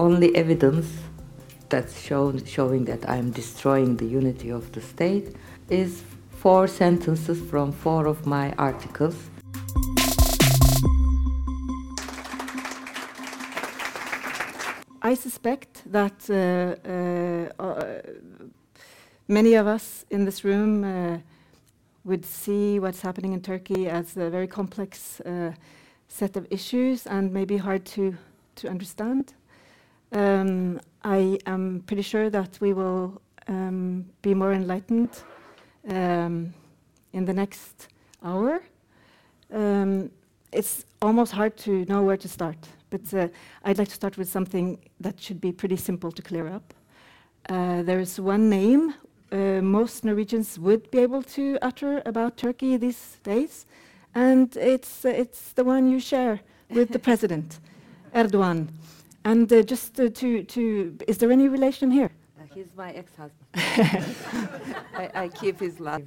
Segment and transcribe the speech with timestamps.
[0.00, 0.86] only evidence
[1.68, 5.36] that's shown, showing that I'm destroying the unity of the state
[5.68, 9.16] is four sentences from four of my articles.
[15.02, 18.00] I suspect that uh, uh, uh,
[19.28, 21.18] many of us in this room uh,
[22.04, 25.52] would see what's happening in Turkey as a very complex uh,
[26.08, 28.16] set of issues and maybe hard to,
[28.56, 29.34] to understand.
[30.12, 35.10] Um, I am pretty sure that we will um, be more enlightened
[35.88, 36.52] um,
[37.12, 37.88] in the next
[38.22, 38.60] hour.
[39.52, 40.10] Um,
[40.52, 42.58] it's almost hard to know where to start,
[42.90, 43.28] but uh,
[43.64, 46.74] I'd like to start with something that should be pretty simple to clear up.
[47.48, 48.94] Uh, there is one name
[49.32, 53.64] uh, most Norwegians would be able to utter about Turkey these days,
[54.14, 57.60] and it's, uh, it's the one you share with the president,
[58.14, 58.68] Erdogan.
[59.24, 62.10] And uh, just uh, to, to, is there any relation here?
[62.38, 63.46] Uh, he's my ex-husband.
[64.94, 66.04] I, I, keep his last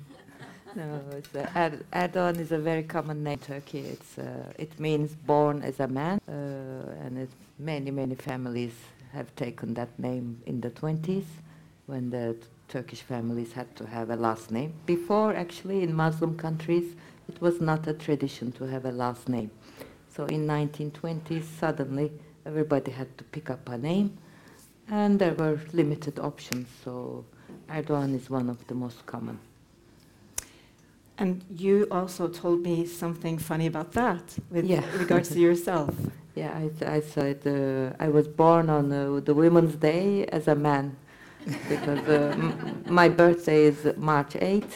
[0.75, 3.81] No, it's, uh, Erd Erdogan is a very common name in Turkey.
[3.81, 7.27] It's, uh, it means born as a man, uh, and
[7.59, 8.73] many, many families
[9.11, 11.25] have taken that name in the 20s
[11.85, 12.35] when the
[12.67, 14.73] Turkish families had to have a last name.
[14.87, 16.95] Before, actually, in Muslim countries,
[17.29, 19.51] it was not a tradition to have a last name.
[20.09, 22.11] So in 1920s, suddenly
[22.45, 24.17] everybody had to pick up a name,
[24.89, 26.67] and there were limited options.
[26.83, 27.25] So
[27.69, 29.39] Erdogan is one of the most common.
[31.17, 34.83] And you also told me something funny about that with yeah.
[34.97, 35.93] regards to yourself.
[36.35, 40.55] Yeah, I, I said uh, I was born on uh, the Women's Day as a
[40.55, 40.95] man
[41.69, 42.35] because uh,
[42.87, 44.73] my birthday is March 8th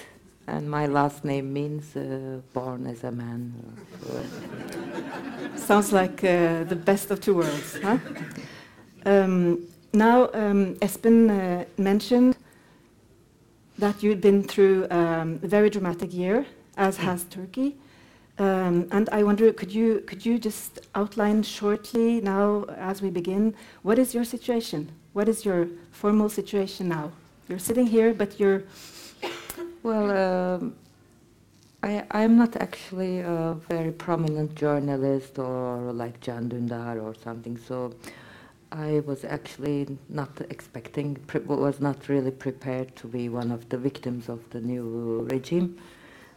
[0.48, 3.54] and my last name means uh, born as a man.
[5.56, 7.98] Sounds like uh, the best of two worlds, huh?
[9.06, 12.38] Um, now, um, Espen uh, mentioned
[13.78, 16.46] that you'd been through um, a very dramatic year,
[16.78, 17.76] as has Turkey.
[18.40, 23.54] Um, and I wonder, could you, could you just outline shortly now, as we begin,
[23.82, 24.92] what is your situation?
[25.14, 27.12] What is your formal situation now?
[27.50, 28.64] You're sitting here, but you're.
[29.88, 30.76] Well, um,
[31.82, 37.94] I, I'm not actually a very prominent journalist or like Can Dündar or something, so
[38.70, 44.28] I was actually not expecting, was not really prepared to be one of the victims
[44.28, 45.78] of the new regime.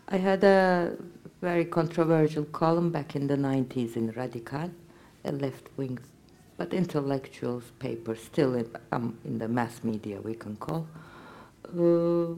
[0.07, 0.97] I had a
[1.41, 4.71] very controversial column back in the 90s in Radikal,
[5.25, 5.99] a left-wing
[6.57, 10.87] but intellectual paper, still in, um, in the mass media we can call.
[11.77, 12.37] Uh,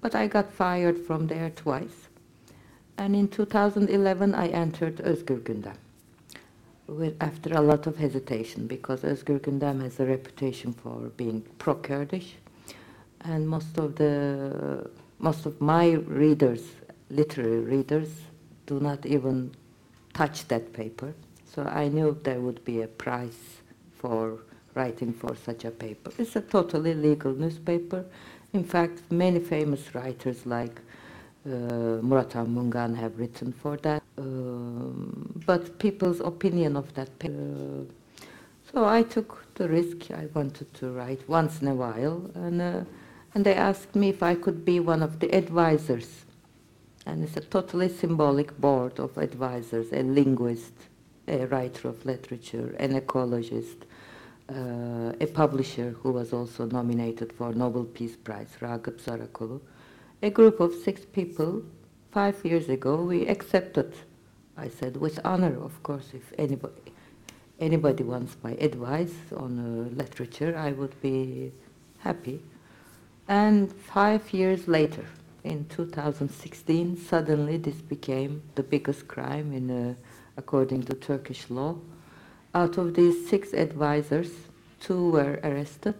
[0.00, 2.08] but I got fired from there twice.
[2.96, 5.76] And in 2011 I entered Özgür Gündem
[6.86, 12.34] with, after a lot of hesitation because Özgür Gündem has a reputation for being pro-Kurdish
[13.22, 16.62] and most of the most of my readers,
[17.10, 18.08] literary readers,
[18.66, 19.50] do not even
[20.14, 21.12] touch that paper.
[21.44, 23.60] So I knew there would be a price
[23.92, 24.38] for
[24.74, 26.10] writing for such a paper.
[26.18, 28.06] It's a totally legal newspaper.
[28.52, 30.80] In fact, many famous writers like
[31.46, 34.02] uh, Murathan Mungan have written for that.
[34.18, 37.10] Um, but people's opinion of that.
[37.24, 37.84] Uh,
[38.72, 40.10] so I took the risk.
[40.10, 42.84] I wanted to write once in a while, and uh,
[43.34, 46.24] and they asked me if I could be one of the advisors.
[47.06, 50.74] And it's a totally symbolic board of advisors, a linguist,
[51.26, 53.86] a writer of literature, an ecologist,
[54.50, 59.60] uh, a publisher who was also nominated for Nobel Peace Prize, Ragıp Zarakolu.
[60.22, 61.62] A group of six people,
[62.10, 63.94] five years ago, we accepted
[64.60, 66.92] I said, with honor, of course, if anybody,
[67.58, 71.52] anybody wants my advice on uh, literature, I would be
[71.98, 72.42] happy.
[73.26, 75.06] And five years later,
[75.44, 79.94] in 2016, suddenly this became the biggest crime in, uh,
[80.36, 81.76] according to Turkish law.
[82.52, 84.32] Out of these six advisors,
[84.80, 85.94] two were arrested,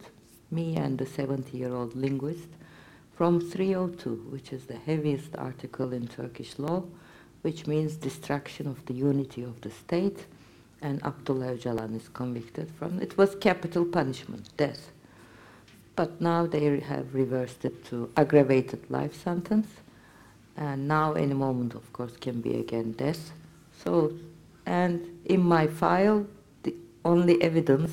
[0.51, 2.49] me and the 70-year-old linguist,
[3.15, 6.83] from 302, which is the heaviest article in Turkish law,
[7.43, 10.27] which means destruction of the unity of the state,
[10.83, 14.91] and Abdullah Öcalan is convicted from it was capital punishment, death.
[15.95, 19.69] But now they have reversed it to aggravated life sentence,
[20.57, 23.31] and now any moment, of course, can be again death.
[23.85, 24.15] So,
[24.67, 26.27] and in my file,
[27.05, 27.93] only evidence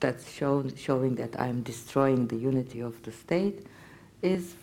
[0.00, 3.66] that's shown, showing that I'm destroying the unity of the state
[4.22, 4.54] is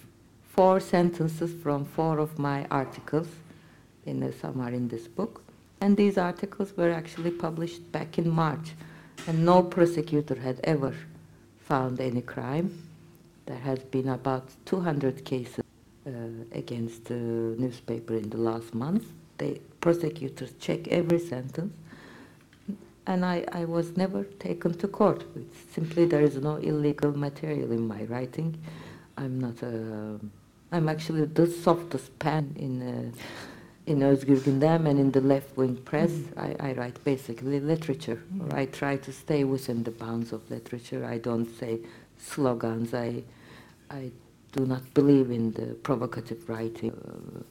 [0.44, 3.28] four sentences from four of my articles,
[4.06, 5.42] in the, some are in this book.
[5.82, 8.74] And these articles were actually published back in March.
[9.28, 10.94] and no prosecutor had ever
[11.58, 12.88] found any crime.
[13.46, 15.64] There has been about 200 cases
[16.06, 16.10] uh,
[16.52, 19.06] against the newspaper in the last month.
[19.38, 21.76] The prosecutors check every sentence,
[23.08, 25.24] and I, I was never taken to court.
[25.36, 28.58] It's simply there is no illegal material in my writing.
[29.18, 30.20] I'm not a,
[30.72, 33.12] I'm actually the softest pen in uh,
[33.86, 36.12] in Özgür Gündem and in the left-wing press.
[36.36, 41.06] I, I write basically literature, or I try to stay within the bounds of literature.
[41.06, 41.80] I don't say
[42.18, 42.94] slogans.
[42.94, 43.24] I
[43.92, 44.12] I
[44.52, 46.92] do not believe in the provocative writing.
[46.92, 47.44] Uh,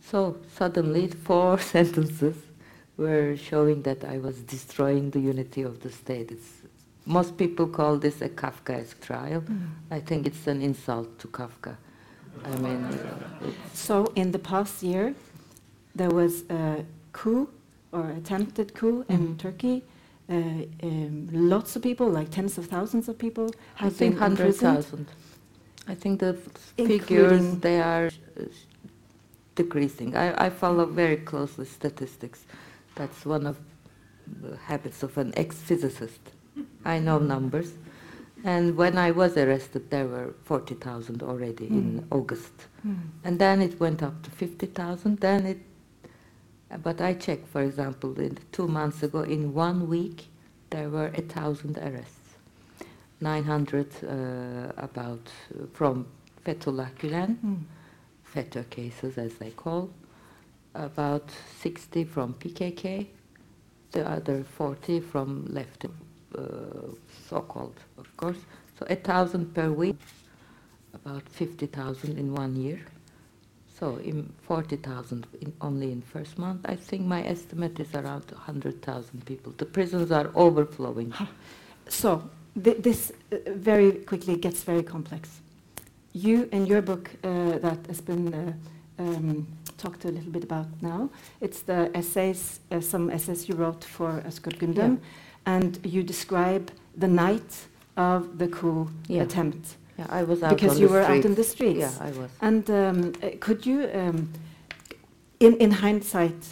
[0.00, 2.36] so suddenly, four sentences
[3.00, 6.30] were showing that I was destroying the unity of the state.
[6.30, 6.50] It's,
[7.06, 9.42] most people call this a Kafkaesque trial.
[9.90, 11.74] I think it's an insult to Kafka.
[12.44, 12.80] I mean,
[13.74, 15.14] So, in the past year,
[16.00, 17.48] there was a coup
[17.96, 19.38] or attempted coup in Mhm.
[19.44, 19.76] Turkey.
[20.28, 20.34] Uh,
[20.88, 23.46] um, lots of people, like tens of thousands of people,
[23.80, 24.54] I have think been hundred
[25.92, 26.32] I think the
[26.76, 28.44] Including- figures they are uh,
[29.60, 30.10] decreasing.
[30.24, 32.40] I, I follow very closely statistics.
[32.94, 33.58] That's one of
[34.42, 36.20] the habits of an ex-physicist.
[36.84, 37.72] I know numbers,
[38.44, 42.04] and when I was arrested, there were forty thousand already in Mm.
[42.18, 42.52] August,
[42.86, 42.96] Mm.
[43.24, 45.20] and then it went up to fifty thousand.
[45.20, 45.60] Then it,
[46.82, 50.28] but I checked, for example, in two months ago, in one week,
[50.70, 52.16] there were a thousand arrests.
[53.20, 55.20] 900 uh, about
[55.54, 56.06] uh, from
[56.44, 57.64] Fethullah Gülen, Mm.
[58.34, 59.90] FETÖ cases as they call,
[60.74, 61.30] about
[61.60, 63.06] 60 from PKK,
[63.92, 66.40] the other 40 from left, uh,
[67.28, 68.38] so-called, of course.
[68.78, 69.96] So a thousand per week,
[70.94, 72.80] about 50,000 in one year.
[73.78, 76.60] So in 40,000 in, only in first month.
[76.66, 79.54] I think my estimate is around 100,000 people.
[79.56, 81.14] The prisons are overflowing.
[81.88, 82.22] So,
[82.62, 85.40] th- this uh, very quickly gets very complex.
[86.12, 88.52] You, in your book uh, that has been uh,
[89.02, 89.46] um,
[89.82, 91.08] talked a little bit about now,
[91.40, 94.98] it's the essays, uh, some essays you wrote for Özgür Gündem,
[95.46, 99.22] and you describe the night of the coup Yeah.
[99.22, 101.78] attempt Yeah, I was out because you were out in the streets.
[101.78, 102.30] Yeah, I was.
[102.40, 104.28] And um, uh, could you, um,
[105.38, 106.42] in, in hindsight,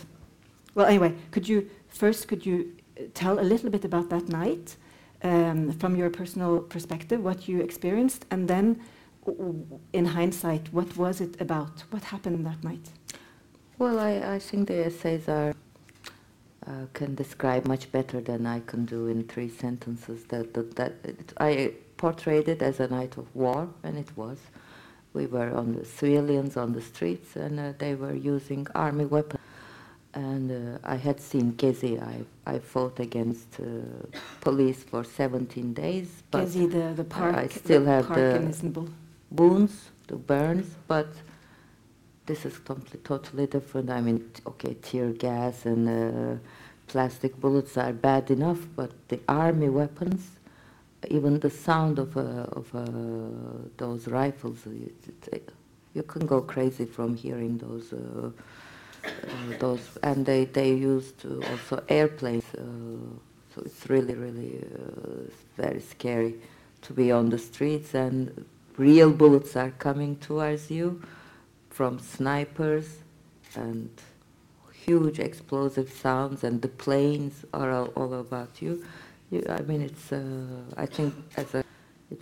[0.74, 4.76] well, anyway, could you first could you uh, tell a little bit about that night
[5.22, 8.80] um, from your personal perspective, what you experienced, and then,
[9.92, 11.84] in hindsight, what was it about?
[11.90, 12.90] What happened that night?
[13.78, 15.54] Well, I, I think the essays are
[16.66, 20.24] uh, can describe much better than I can do in three sentences.
[20.24, 24.38] That that, that it, I portrayed it as a night of war, and it was.
[25.14, 29.42] We were on the civilians on the streets, and uh, they were using army weapons.
[30.14, 32.02] And uh, I had seen Gezi.
[32.02, 32.24] I
[32.54, 33.64] I fought against uh,
[34.40, 38.82] police for 17 days, but Gezi, the, the park, I still the have the-
[39.30, 41.06] wounds, the burns, but
[42.28, 43.90] this is totally, totally different.
[43.90, 46.38] I mean, okay, tear gas and uh,
[46.86, 50.30] plastic bullets are bad enough, but the army weapons,
[51.08, 52.84] even the sound of, uh, of uh,
[53.78, 54.92] those rifles, you,
[55.94, 57.92] you can go crazy from hearing those.
[57.92, 58.30] Uh,
[59.04, 62.60] uh, those and they they used also airplanes, uh,
[63.54, 64.60] so it's really really
[65.56, 66.34] very scary
[66.82, 68.44] to be on the streets and
[68.76, 71.00] real bullets are coming towards you
[71.78, 72.88] from snipers
[73.54, 73.88] and
[74.84, 78.84] huge explosive sounds and the planes are all, all about you.
[79.30, 80.18] you I mean, it's, uh,
[80.76, 81.62] I think as a,
[82.10, 82.20] it,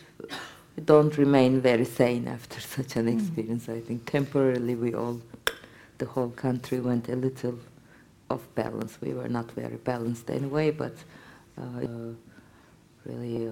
[0.77, 3.15] you don't remain very sane after such an Mm.
[3.15, 3.67] experience.
[3.71, 5.23] I think temporarily we all,
[5.97, 7.59] the whole country went a little
[8.29, 8.99] off balance.
[9.01, 10.97] We were not very balanced anyway, but
[11.57, 11.87] uh,
[13.07, 13.51] really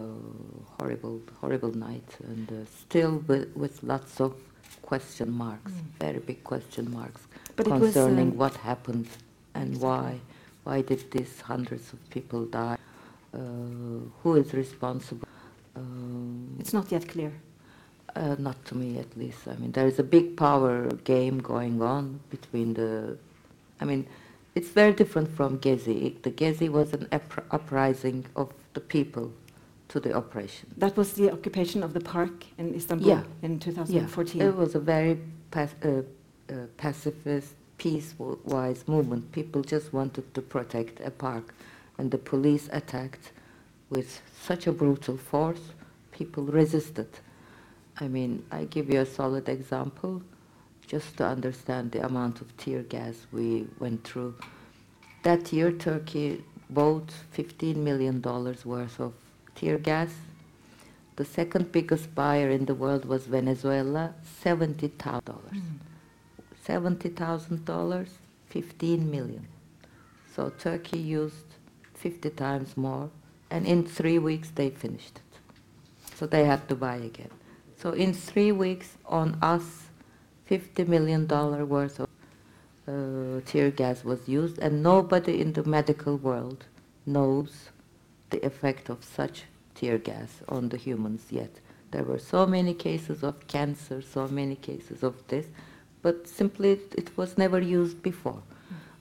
[0.77, 4.35] horrible, horrible night, and uh, still with, with lots of
[4.91, 7.23] question marks, very big question marks
[7.57, 9.09] But it was, concerning um, what happened
[9.55, 10.21] and why.
[10.65, 12.79] Why did these hundreds of people die?
[13.35, 13.39] Uh,
[14.23, 15.29] who is responsible?
[15.77, 17.33] Um, It's not yet clear.
[18.17, 19.41] uh, not to me, at least.
[19.53, 22.91] I mean, there is a big power game going on between the.
[23.81, 24.07] I mean,
[24.55, 26.23] it's very different from Gezi.
[26.23, 29.27] The Gezi was an up- uprising of the people
[29.95, 30.67] to the operation.
[30.77, 33.23] That was the occupation of the park in Istanbul Yeah.
[33.43, 34.43] in 2014.
[34.43, 35.15] It was a very
[35.53, 39.31] pac- uh, uh, pacifist, peace-wise movement.
[39.31, 41.55] People just wanted to protect a park,
[41.97, 43.27] and the police attacked
[43.89, 44.09] with
[44.49, 45.65] such a brutal force.
[46.11, 47.11] People resisted.
[48.05, 50.23] I mean, I give you a solid example,
[50.93, 53.49] just to understand the amount of tear gas we
[53.79, 54.35] went through.
[55.23, 58.21] That year, Turkey bought $15 million
[58.75, 59.13] worth of
[59.55, 60.11] tear gas.
[61.17, 65.21] The second biggest buyer in the world was Venezuela, $70,000.
[66.67, 68.09] $70,000,
[68.49, 69.47] 15 million.
[70.35, 71.47] So Turkey used
[71.95, 73.11] 50 times more,
[73.51, 75.39] and in three weeks they finished it.
[76.17, 77.31] So they had to buy again.
[77.77, 79.85] So in three weeks on us,
[80.51, 82.09] $50 million worth of
[82.87, 86.65] uh, tear gas was used, and nobody in the medical world
[87.07, 87.71] knows
[88.35, 89.45] the effect of such
[89.77, 91.55] tear gas on the humans yet.
[91.93, 95.47] There were so many cases of cancer, so many cases of this,
[96.03, 98.43] but simply it, it was never used before.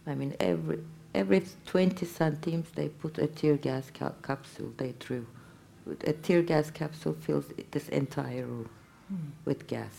[0.06, 0.80] I mean, every
[1.16, 5.26] every 20 centimes they put a tear gas ca- capsule they threw.
[6.12, 8.70] A tear gas capsule fills this entire room
[9.46, 9.96] with gas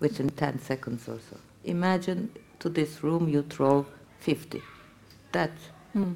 [0.00, 1.36] within 10 seconds or so.
[1.64, 3.84] Imagine to this room you throw
[4.20, 4.62] 50.
[5.32, 5.52] That
[5.96, 6.14] Mm.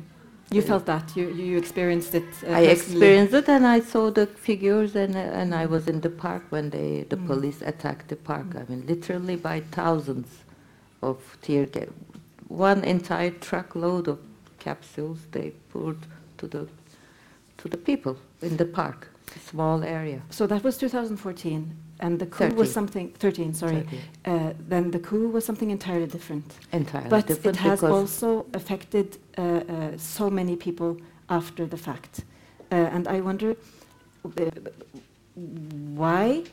[0.52, 1.16] You felt that.
[1.16, 2.24] You you experienced it.
[2.44, 6.00] Uh, I experienced it and I saw the figures and uh, and I was in
[6.00, 7.26] the park when they the Mm.
[7.26, 8.46] police attacked the park.
[8.56, 10.28] I mean, literally by thousands
[11.02, 11.88] of tear gas.
[12.48, 14.18] One entire truckload of
[14.58, 15.98] capsules they poured
[16.38, 16.66] to the
[17.58, 20.20] to the people in the park, a small area.
[20.30, 23.54] So that was 2014, and the coup was something 13.
[23.54, 23.82] Sorry.
[23.82, 24.00] 13.
[24.24, 26.44] Uh, then the coup was something entirely different.
[26.72, 30.96] Entirely But different it has also affected uh, uh, so many people
[31.28, 32.24] after the fact.
[32.72, 33.54] Uh, and I wonder
[34.24, 34.50] uh,
[35.94, 36.44] why,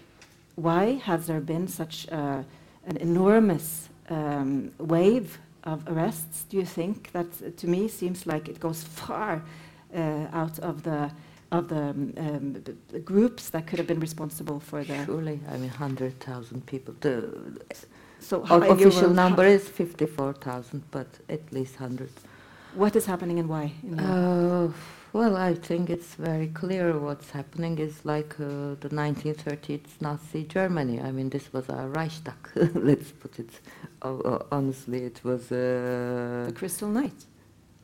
[0.55, 2.43] why has there been such uh,
[2.85, 6.43] an enormous um, wave of arrests?
[6.49, 9.43] Do you think that, to me, seems like it goes far
[9.95, 11.11] uh, out of the
[11.51, 12.63] of the um,
[13.05, 16.93] groups that could have been responsible for the surely, I mean, hundred thousand people.
[16.99, 17.29] The
[18.19, 22.09] so o- how- in your official number is fifty-four thousand, but at least hundred.
[22.75, 23.71] What is happening and why?
[23.83, 24.71] in Uh,
[25.13, 30.99] well, I think it's very clear what's happening is like uh, the 1930s Nazi Germany.
[31.01, 32.35] I mean, this was our Reichstag.
[32.75, 33.49] Let's put it
[34.03, 34.99] oh, oh, honestly.
[35.03, 37.25] It was, uh, the Crystal Night.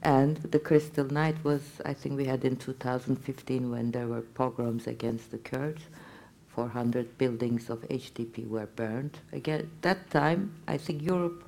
[0.04, 4.86] And the Crystal Night was, I think, we had in 2015 when there were pogroms
[4.86, 5.84] against the Kurds.
[6.50, 9.18] 400 buildings of HDP were burned.
[9.32, 11.44] Again, that time, I think Europe,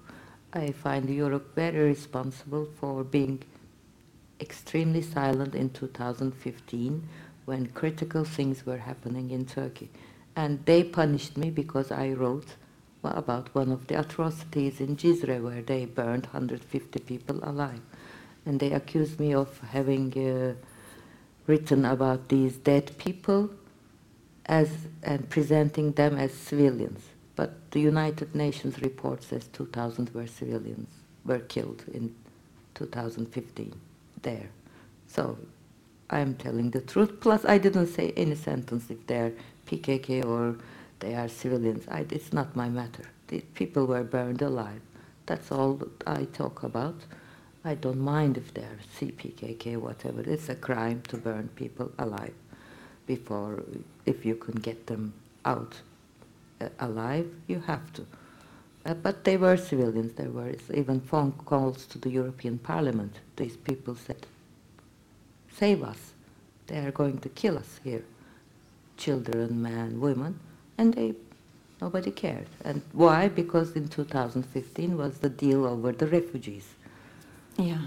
[0.54, 3.44] I find Europe very responsible for being
[4.40, 7.08] extremely silent in 2015
[7.44, 9.90] when critical things were happening in Turkey.
[10.36, 12.56] And they punished me because I wrote
[13.04, 17.82] about one of the atrocities in Cizre where they burned 150 people alive.
[18.46, 20.54] And they accused me of having uh,
[21.48, 23.50] written about these dead people
[24.46, 24.70] as
[25.04, 27.02] and presenting them as civilians.
[27.36, 30.90] But the United Nations report says 2,000 were civilians
[31.26, 32.14] were killed in
[32.76, 33.74] 2015
[34.22, 34.50] there.
[35.08, 35.38] So
[36.10, 37.20] I'm telling the truth.
[37.20, 39.34] Plus, I didn't say any sentence if they're
[39.68, 40.58] PKK or
[41.00, 41.88] they are civilians.
[41.90, 43.06] I, it's not my matter.
[43.28, 44.82] The people were burned alive.
[45.26, 46.96] That's all I talk about.
[47.66, 50.22] I don't mind if they're CPKK, whatever.
[50.22, 52.34] It's a crime to burn people alive
[53.08, 53.64] before,
[54.06, 55.82] if you can get them out
[56.62, 58.06] uh, alive, you have to.
[58.86, 60.14] Uh, but they were civilians.
[60.14, 63.16] There were even phone calls to the European Parliament.
[63.36, 64.26] These people said,
[65.52, 66.14] save us.
[66.68, 68.04] They are going to kill us here.
[68.98, 70.40] Children, men, women.
[70.78, 71.14] And they,
[71.82, 72.48] nobody cared.
[72.64, 73.28] And why?
[73.28, 76.76] Because in 2015 was the deal over the refugees.
[77.58, 77.80] Yeah.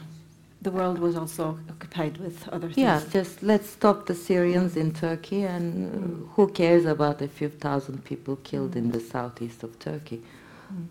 [0.60, 2.78] The world was also occupied with other things.
[2.78, 5.98] Yeah, just let's stop the Syrians in Turkey, and uh,
[6.34, 10.20] who cares about a few thousand people killed in the southeast of Turkey?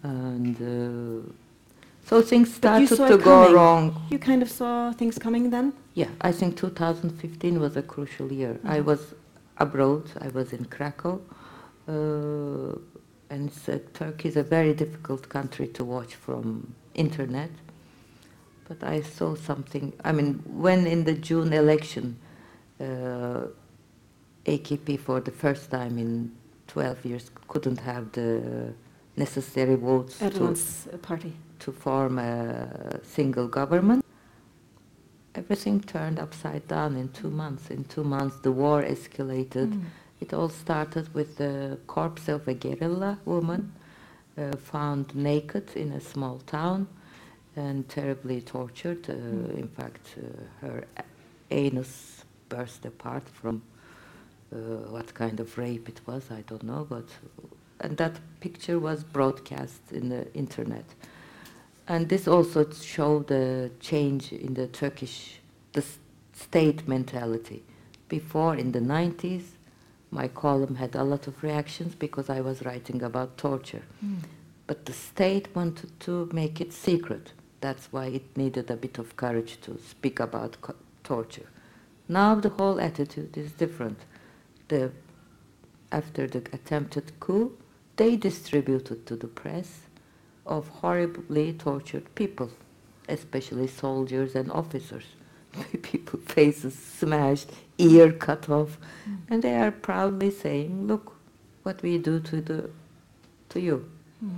[0.04, 1.30] And uh,
[2.06, 4.02] so things started to go wrong.
[4.10, 5.74] You kind of saw things coming then?
[5.96, 8.60] Yeah, I think 2015 was a crucial year.
[8.64, 8.86] I Mhm.
[8.86, 9.14] was
[9.58, 10.04] abroad.
[10.22, 11.20] I was in Krakow,
[11.90, 12.78] uh,
[13.30, 17.52] and a, Turkey is a very difficult country to watch from internet.
[18.68, 19.94] But I saw something.
[20.04, 22.20] I mean, when in the June election,
[22.80, 23.48] uh,
[24.46, 26.32] AKP for the first time in
[26.68, 28.74] 12 years couldn't have the
[29.16, 30.56] necessary votes to,
[31.02, 31.34] party.
[31.60, 34.04] to form a single government.
[35.36, 37.70] Everything turned upside down in two months.
[37.70, 39.72] In two months, the war escalated.
[39.72, 39.84] Mm.
[40.20, 43.72] It all started with the corpse of a guerrilla woman
[44.38, 46.88] uh, found naked in a small town
[47.58, 49.10] and terribly tortured.
[49.10, 49.58] Uh, Mm.
[49.58, 50.84] In fact, uh, her
[51.52, 53.62] anus burst apart from
[54.52, 54.58] uh,
[54.92, 57.10] what kind of rape it was, I don't know, but
[57.80, 60.86] and that picture was broadcast in the internet.
[61.88, 65.40] And this also showed the change in the Turkish,
[65.74, 65.84] the
[66.34, 67.64] state mentality.
[68.10, 69.44] Before, in the 90s,
[70.12, 73.84] my column had a lot of reactions because I was writing about torture.
[74.04, 74.20] Mm.
[74.66, 77.32] But the state wanted to make it secret.
[77.62, 81.48] That's why it needed a bit of courage to speak about co- torture.
[82.08, 84.00] Now the whole attitude is different.
[84.68, 84.92] The,
[85.92, 87.58] after the attempted coup,
[87.98, 89.82] they distributed to the press
[90.46, 92.52] of horribly tortured people,
[93.10, 95.06] especially soldiers and officers.
[95.82, 98.78] people faces smashed, ear cut off,
[99.10, 99.18] Mm.
[99.30, 101.14] and they are proudly saying, "Look,
[101.64, 102.70] what we do to the
[103.50, 103.90] to you."
[104.24, 104.38] Mm.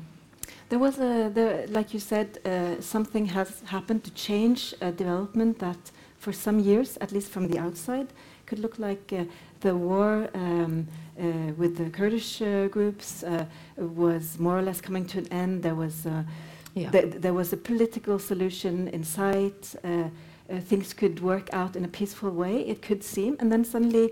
[0.69, 5.57] There was a, the, like you said, uh, something has happened to change a development
[5.59, 5.77] that,
[6.19, 8.07] for some years, at least from the outside,
[8.45, 9.23] could look like uh,
[9.61, 10.87] the war um,
[11.19, 11.23] uh,
[11.57, 13.45] with the Kurdish uh, groups uh,
[13.77, 15.63] was more or less coming to an end.
[15.63, 16.23] There was, uh,
[16.75, 16.91] Yeah.
[16.91, 19.75] th- there was a political solution in sight.
[19.83, 19.87] Uh,
[20.51, 22.61] uh, things could work out in a peaceful way.
[22.67, 24.11] It could seem, and then suddenly,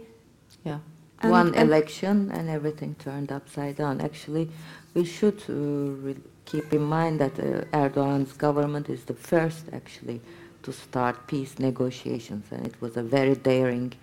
[0.66, 0.80] Yeah.
[1.22, 4.02] And- One and- election and everything turned upside down.
[4.02, 4.50] Actually,
[4.96, 6.14] we should uh,
[6.48, 10.20] keep in mind that uh, Erdogan's government is the first, actually,
[10.63, 13.94] to start peace negotiations, and it was a very daring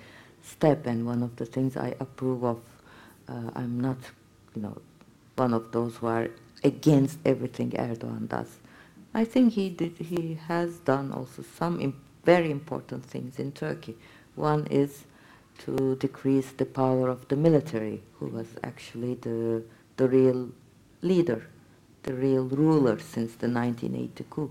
[0.42, 0.86] step.
[0.86, 2.60] And one of the things I approve of.
[3.26, 3.96] Uh, I'm not,
[4.54, 4.76] you know,
[5.36, 6.28] one of those who are
[6.62, 8.58] against everything Erdogan does.
[9.14, 9.96] I think he did.
[9.96, 13.96] He has done also some im- very important things in Turkey.
[14.34, 15.04] One is
[15.64, 19.62] to decrease the power of the military, who was actually the,
[19.96, 20.50] the real
[21.00, 21.46] leader,
[22.04, 24.50] the real ruler since the 1980 coup.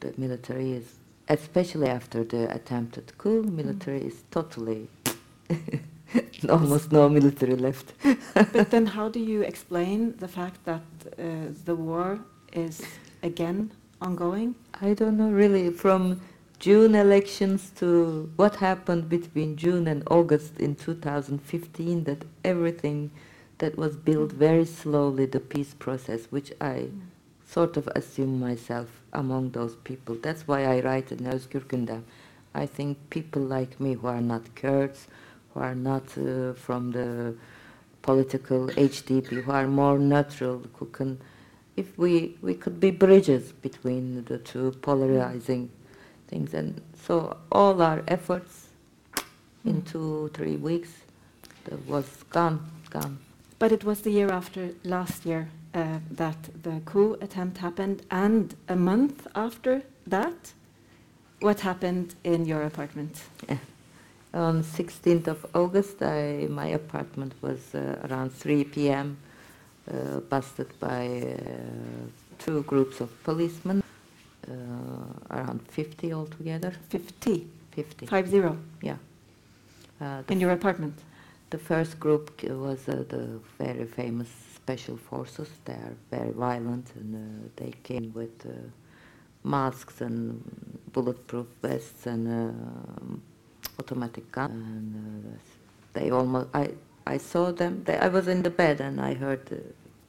[0.00, 4.88] The military is, especially after the attempted coup, military is totally,
[6.48, 7.92] almost no military left.
[8.34, 10.82] but then how do you explain the fact that
[11.18, 11.22] uh,
[11.64, 12.18] the war
[12.52, 12.82] is
[13.22, 14.54] again ongoing?
[14.80, 16.20] I don't know really from
[16.58, 23.10] June elections to what happened between June and August in 2015 that everything
[23.62, 26.88] that was built very slowly the peace process which I
[27.46, 30.16] sort of assume myself among those people.
[30.16, 32.02] That's why I write in Özgür Gündem
[32.54, 35.06] I think people like me who are not Kurds
[35.54, 37.36] who are not uh, from the
[38.02, 41.20] political HDP who are more neutral who can
[41.76, 45.70] if we we could be bridges between the two polarizing
[46.26, 46.52] things.
[46.52, 48.70] And so all our efforts
[49.64, 50.92] in two three weeks
[51.86, 52.58] was gone
[52.90, 53.18] gone
[53.62, 58.52] But it was the year after last year uh, that the coup attempt happened, and
[58.68, 60.52] a month after that,
[61.38, 63.22] what happened in your apartment?
[64.34, 69.16] on 16th of August I, my apartment was uh, around 3 p.m.
[69.88, 71.38] Uh, busted by uh,
[72.40, 73.80] two groups of policemen
[74.48, 78.96] uh, around 50 altogether 50, 50 five zero, yeah
[80.00, 80.98] uh, in your apartment.
[81.52, 85.50] The first group was uh, the very famous special forces.
[85.66, 88.52] They are very violent and uh, they came with uh,
[89.44, 90.42] masks and
[90.94, 93.22] bulletproof vests and um
[93.78, 94.52] automatic guns.
[94.54, 95.38] And uh,
[95.92, 96.70] they almost, I,
[97.06, 99.62] I saw them, they, I was in the bed and I heard the,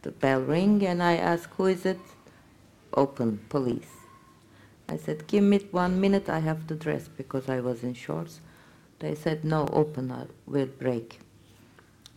[0.03, 1.99] the bell ring and I asked, who is it?
[2.93, 3.95] Open, police.
[4.87, 8.39] I said, give me one minute, I have to dress because I was in shorts.
[8.99, 10.13] They said, no, open,
[10.45, 11.19] will break.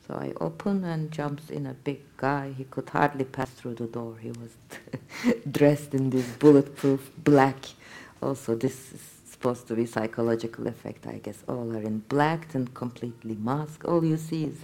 [0.06, 2.54] So I open and jumps in a big guy.
[2.56, 4.16] He could hardly pass through the door.
[4.20, 4.56] He was
[5.50, 7.56] dressed in this bulletproof black.
[8.22, 11.42] Also, this is supposed to be psychological effect, I guess.
[11.48, 13.84] All are in black and completely masked.
[13.84, 14.58] All you see is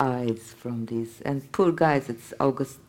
[0.00, 1.20] eyes from these.
[1.20, 2.80] And poor guys, it's August,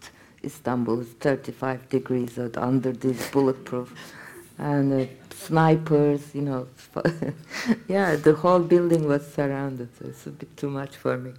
[0.44, 3.94] Istanbul is 35 degrees out under this bulletproof.
[4.58, 6.68] And uh, snipers, you know.
[7.88, 9.90] yeah, the whole building was surrounded.
[10.00, 11.34] So it's a bit too much for me.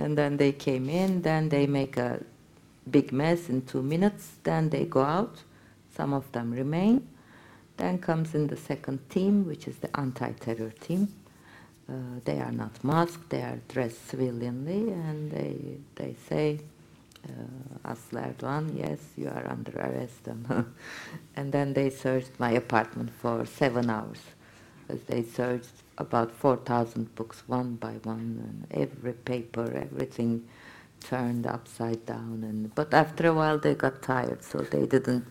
[0.00, 2.20] And then they came in, then they make a
[2.90, 5.42] big mess in two minutes, then they go out,
[5.94, 7.06] some of them remain.
[7.76, 11.08] Then comes in the second team, which is the anti-terror team.
[11.88, 16.60] Uh, they are not masked, they are dressed civilianly, and they, they say,
[17.28, 20.28] uh, Aslı Erdoğan, yes, you are under arrest.
[21.36, 24.22] And, then they searched my apartment for seven hours.
[24.88, 30.48] As they searched about 4,000 books one by one, and every paper, everything
[31.00, 32.42] turned upside down.
[32.42, 35.26] And but after a while, they got tired, so they didn't.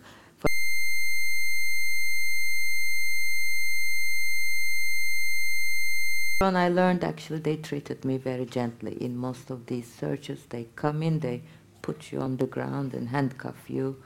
[6.42, 8.92] And I learned actually they treated me very gently.
[8.92, 11.42] In most of these searches, they come in, they
[11.82, 14.02] put you on the ground and handcuff you,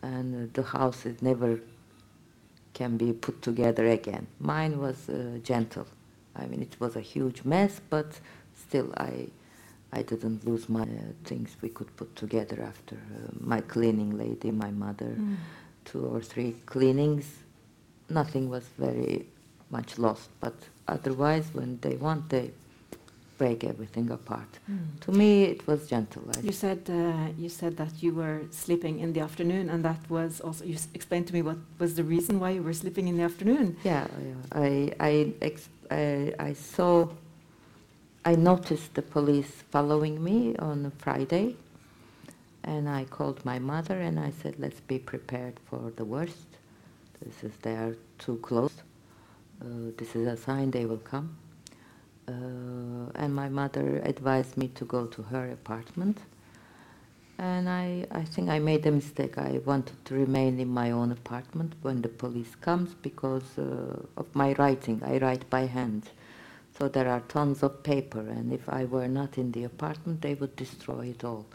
[0.00, 1.60] and uh, the house is never
[2.72, 4.26] can be put together again.
[4.40, 5.86] Mine was uh, gentle.
[6.36, 8.20] I mean, it was a huge mess, but
[8.66, 9.28] still, I,
[9.92, 14.50] I didn't lose my uh, things we could put together after uh, my cleaning lady,
[14.50, 15.36] my mother, Mm.
[15.84, 17.26] two or three cleanings.
[18.08, 19.26] Nothing was very
[19.70, 20.54] much lost, but
[20.88, 22.50] otherwise, when they want, they
[23.38, 24.48] break everything apart.
[24.70, 24.78] Mm.
[25.00, 26.22] To me, it was gentle.
[26.36, 29.98] I You said uh, you said that you were sleeping in the afternoon, and that
[30.08, 33.08] was also you s- explained to me what was the reason why you were sleeping
[33.08, 33.76] in the afternoon.
[33.84, 34.34] Yeah, yeah.
[34.66, 37.08] I, I, ex- I, I saw,
[38.24, 41.56] I noticed the police following me on Friday,
[42.62, 46.46] and I called my mother and I said, let's be prepared for the worst.
[47.20, 48.72] This is, they are too close.
[49.60, 51.36] Uh, this is a sign they will come.
[52.26, 56.18] Uh, and my mother advised me to go to her apartment.
[57.38, 59.38] And I, I think I made a mistake.
[59.38, 64.26] I wanted to remain in my own apartment when the police comes because uh, of
[64.34, 65.02] my writing.
[65.04, 66.10] I write by hand.
[66.78, 70.34] So there are tons of paper, and if I were not in the apartment, they
[70.34, 71.46] would destroy it all.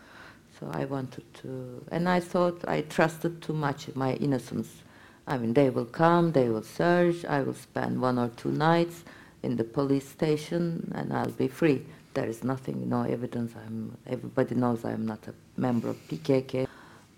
[0.59, 4.83] So I wanted to, and I thought I trusted too much my innocence.
[5.27, 9.03] I mean, they will come, they will search, I will spend one or two nights
[9.43, 11.85] in the police station, and I'll be free.
[12.19, 13.53] There is nothing, no evidence.
[13.65, 16.67] I'm, everybody knows I'm not a member of PKK.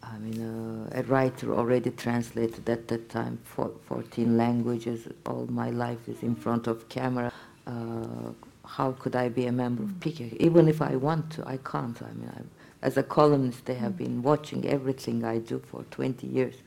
[0.03, 5.07] I mean, uh, a writer already translated at that time for 14 languages.
[5.25, 7.33] All my life is in front of camera.
[7.65, 8.29] Uh,
[8.63, 10.37] how could I be a member of PKK?
[10.37, 11.99] Even if I want to, I can't.
[11.99, 12.41] I mean, I,
[12.85, 16.57] as a columnist, they have been watching everything I do for 20 years.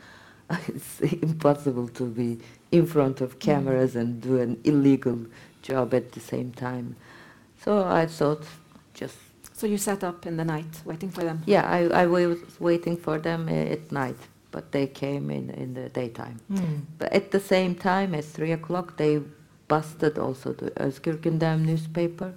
[0.67, 2.41] it's impossible to be
[2.73, 5.21] in front of cameras and do an illegal
[5.63, 6.97] job at the same time.
[7.65, 8.43] So I thought,
[8.93, 9.17] just
[9.55, 11.43] So you sat up in the night waiting for them.
[11.47, 14.19] yeah, I, I was waiting for them uh, at night,
[14.51, 16.39] but they came in in the daytime.
[16.99, 19.21] But at the same time, at three o'clock, they
[19.69, 22.33] busted also the Özgür Gündem newspaper.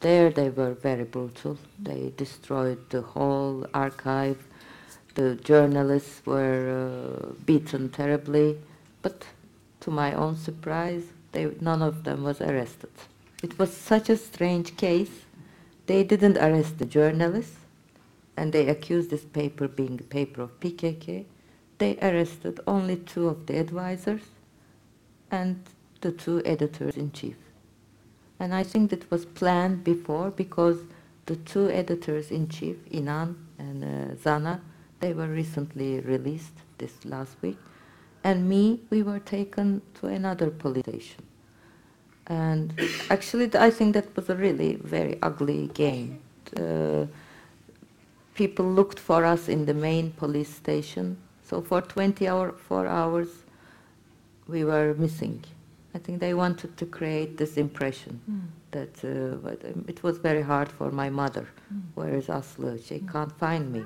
[0.00, 1.56] There they were very brutal.
[1.78, 4.38] They destroyed the whole archive.
[5.14, 8.58] The journalists were uh, beaten terribly,
[9.02, 9.24] but
[9.80, 12.90] to my own surprise, they, none of them was arrested.
[13.42, 15.26] It was such a strange case.
[15.86, 17.58] They didn't arrest the journalists,
[18.36, 21.26] and they accused this paper being a paper of PKK.
[21.78, 24.22] They arrested only two of the advisors
[25.30, 25.62] and
[26.00, 27.36] the two editors in chief.
[28.40, 30.78] And I think that was planned before because
[31.26, 34.60] the two editors in chief, Inan and uh, Zana,
[35.00, 37.58] they were recently released this last week.
[38.24, 41.24] And me, we were taken to another police station.
[42.28, 42.72] And
[43.10, 46.18] actually, I think that was a really very ugly game.
[46.56, 47.06] Uh,
[48.34, 51.16] people looked for us in the main police station.
[51.42, 53.28] So for 24 hours,
[54.48, 55.44] we were missing.
[55.94, 58.20] I think they wanted to create this impression
[58.72, 59.08] that uh,
[59.48, 61.46] um, it was very hard for my mother.
[61.94, 62.86] Where is Aslı?
[62.86, 63.84] She can't find me.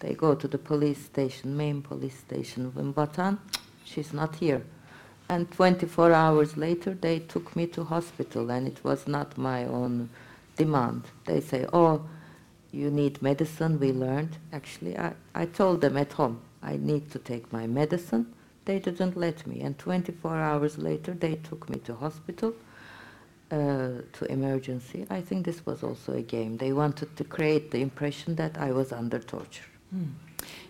[0.00, 3.38] They go to the police station, main police station in Vatan.
[3.84, 4.62] She's not here.
[5.32, 10.10] And 24 hours later, they took me to hospital, and it was not my own
[10.56, 11.04] demand.
[11.24, 12.02] They say, "Oh,
[12.70, 14.36] you need medicine." We learned.
[14.52, 18.26] Actually, I, I told them at home I need to take my medicine.
[18.66, 22.52] They didn't let me, and 24 hours later, they took me to hospital,
[23.50, 25.06] uh, to emergency.
[25.08, 26.58] I think this was also a game.
[26.58, 29.70] They wanted to create the impression that I was under torture.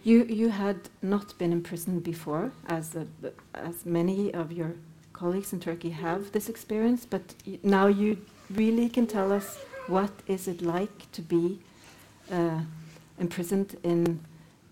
[0.05, 3.07] You you had not been imprisoned before, as a,
[3.55, 4.75] as many of your
[5.13, 7.07] colleagues in Turkey have this experience.
[7.07, 8.17] But now you
[8.51, 11.59] really can tell us what is it like to be
[12.31, 12.61] uh,
[13.19, 14.21] imprisoned in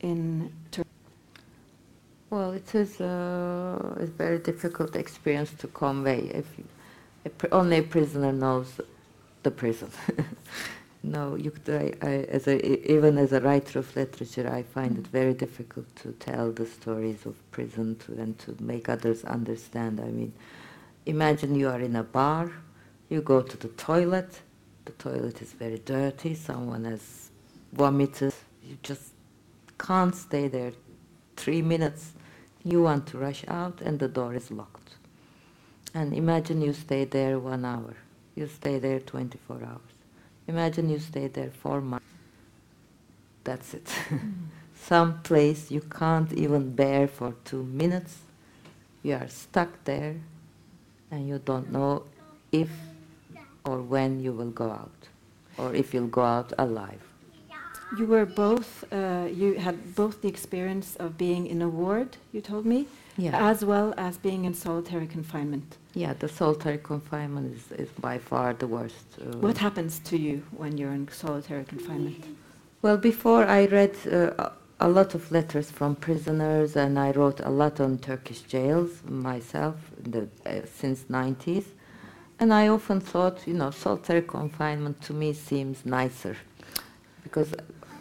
[0.01, 0.89] in Turkey.
[2.31, 6.31] Well, it is uh, a very difficult experience to convey.
[6.35, 6.65] If you,
[7.25, 8.81] a only a prisoner knows
[9.43, 9.91] the prison.
[11.03, 11.71] no, you, could-
[12.03, 15.95] I, I, as a, even as a writer of literature, I find it very difficult
[15.97, 20.01] to tell the stories of prison to, and to make others understand.
[20.01, 20.33] I mean,
[21.07, 22.53] imagine you are in a bar,
[23.09, 24.41] you go to the toilet,
[24.87, 27.31] the toilet is very dirty, someone has
[27.73, 28.35] vomited,
[28.65, 29.13] you just
[29.79, 30.73] can't stay there
[31.37, 32.13] three minutes.
[32.65, 34.97] You want to rush out, and the door is locked.
[35.95, 37.95] And imagine you stay there one hour.
[38.37, 40.00] You stay there 24 hours.
[40.51, 42.13] Imagine you stay there four months.
[43.45, 43.89] That's it.
[44.75, 48.19] Some place you can't even bear for two minutes.
[49.05, 50.17] You are stuck there,
[51.13, 52.03] and you don't know
[52.51, 52.69] if
[53.65, 55.01] or when you will go out,
[55.57, 57.05] or if you'll go out alive.
[57.97, 58.71] You were both.
[58.93, 62.17] Uh, you had both the experience of being in a ward.
[62.33, 62.87] You told me,
[63.17, 63.51] Yeah.
[63.51, 65.77] as well as being in solitary confinement.
[65.95, 69.07] Yeah, the solitary confinement is, is by far the worst.
[69.21, 72.25] uh, What happens to you when you're in solitary confinement?
[72.83, 74.51] Well, before I read uh,
[74.81, 79.75] a- lot of letters from prisoners, and I wrote a lot on Turkish jails myself
[80.05, 81.65] in the, uh, since 90s.
[82.39, 86.37] And I often thought, you know, solitary confinement to me seems nicer,
[87.23, 87.53] because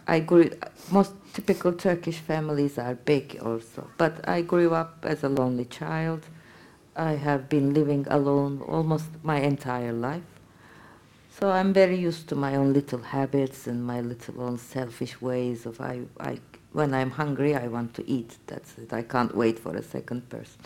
[0.08, 0.49] I grew.
[0.91, 6.21] Most typical Turkish families are big also, but I grew up as a lonely child.
[6.99, 10.29] I have been living alone almost my entire life.
[11.39, 15.65] So I'm very used to my own little habits and my little own selfish ways
[15.65, 16.39] of I, I
[16.73, 18.38] when I'm hungry I want to eat.
[18.47, 18.91] That's it.
[18.91, 20.59] I can't wait for a second person.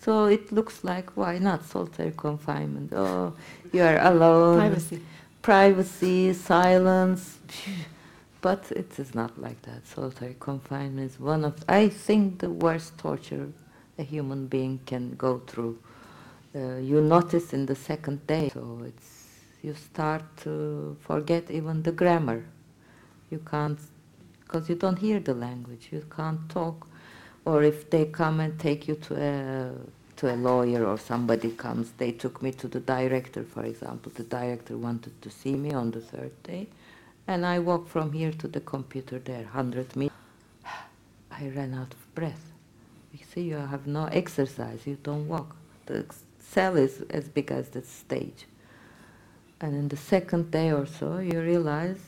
[0.00, 2.92] So it looks like why not solitary confinement?
[2.92, 3.34] Oh,
[3.72, 4.58] you are alone.
[4.58, 5.02] Privacy.
[5.40, 7.38] Privacy, silence.
[8.40, 9.86] But it is not like that.
[9.86, 13.52] Solitary confinement is one of I think the worst torture
[13.98, 15.78] a human being can go through.
[16.54, 19.26] Uh, you notice in the second day, so it's
[19.62, 22.44] you start to forget even the grammar.
[23.30, 23.78] You can't,
[24.40, 25.88] because you don't hear the language.
[25.90, 26.86] You can't talk,
[27.44, 29.72] or if they come and take you to a
[30.16, 34.10] to a lawyer or somebody comes, they took me to the director, for example.
[34.14, 36.68] The director wanted to see me on the third day,
[37.26, 40.16] and I walked from here to the computer there, hundred meters.
[41.30, 42.55] I ran out of breath.
[43.18, 44.86] You see, you have no exercise.
[44.86, 45.56] You don't walk.
[45.86, 46.04] The
[46.38, 48.44] cell is as big as the stage.
[49.60, 51.98] And in the second day or so, you realize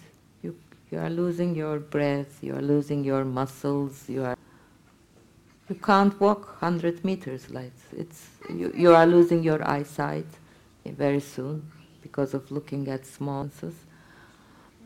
[0.42, 0.54] you,
[0.90, 4.36] you are losing your breath, you are losing your muscles, you are
[5.70, 10.26] you can't walk 100 meters like it's you, you are losing your eyesight
[10.86, 13.50] very soon because of looking at small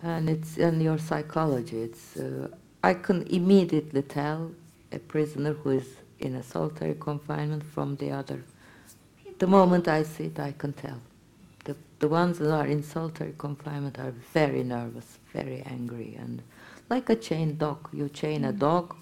[0.02, 2.48] and it's in your psychology it's uh,
[2.82, 4.50] i can immediately tell
[4.90, 5.86] a prisoner who is
[6.22, 8.42] in a solitary confinement from the other.
[9.38, 11.00] The moment i see it i can tell.
[11.64, 16.42] The, the ones that are in solitary confinement are very nervous very angry and
[16.90, 17.88] like a chained dog.
[17.92, 18.94] You chain a dog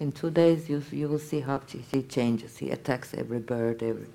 [0.00, 1.60] in two days you, you will see how
[1.92, 2.56] he changes.
[2.58, 4.06] He attacks every bird every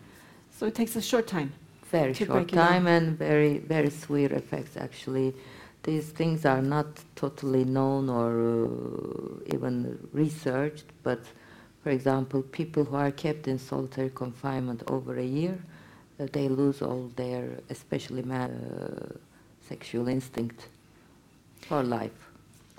[0.52, 1.52] So it takes a short time.
[1.92, 5.34] very short time and very very sweet effects actually.
[5.84, 8.32] These things are not totally known or
[8.66, 11.22] uh, even researched but
[11.84, 15.58] for example people who are kept in solitary confinement over a year
[16.20, 19.14] uh, they lose all their especially man, uh,
[19.68, 20.68] sexual instinct
[21.68, 22.32] for life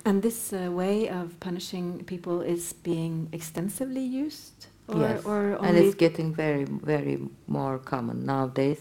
[0.05, 4.67] And this uh, way of punishing people is being extensively used?
[4.89, 8.81] Or, yes, or and it's getting very, very more common nowadays.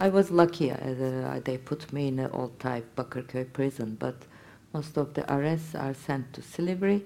[0.00, 4.16] I was lucky; uh, they put me in an old-type Bakırköy prison, but
[4.74, 7.02] most of the arrests are sent to Silivri,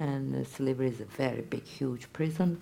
[0.00, 2.60] and uh, Silivri is a very big, huge prison,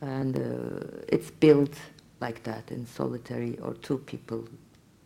[0.00, 1.74] and uh, it's built
[2.20, 4.48] like that in solitary or two people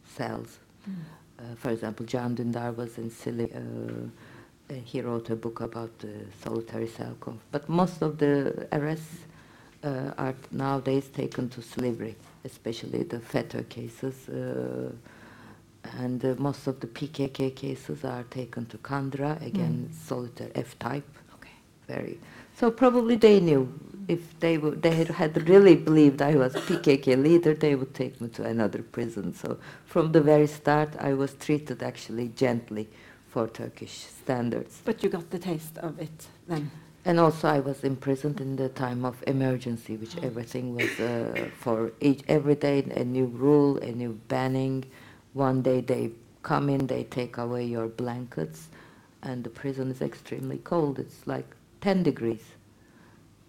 [0.07, 0.59] cells.
[0.89, 0.95] Mm.
[1.39, 3.55] Uh, for example, Can Dündar was in Silivri.
[3.57, 7.41] Uh, he wrote a book about the solitary cell conf.
[7.51, 9.27] But most of the arrests
[9.83, 14.29] uh, are nowadays taken to Silivri, especially the FETÖ cases.
[14.29, 14.91] Uh,
[15.99, 21.05] and uh, most of the PKK cases are taken to Kandıra, again, solitary F-type.
[21.19, 21.24] Okay.
[21.87, 22.18] Very.
[22.57, 23.73] So probably they knew
[24.09, 28.20] if they would, they had, had really believed I was PKK leader, they would take
[28.20, 29.35] me to another prison.
[29.35, 32.88] So from the very start, I was treated actually gently
[33.29, 34.81] for Turkish standards.
[34.85, 36.70] But you got the taste of it then.
[37.07, 41.92] And also, I was imprisoned in the time of emergency, which everything was uh, for
[42.01, 44.87] each every day a new rule, a new banning.
[45.35, 48.68] One day they come in, they take away your blankets,
[49.23, 50.99] and the prison is extremely cold.
[50.99, 52.44] It's like 10 degrees.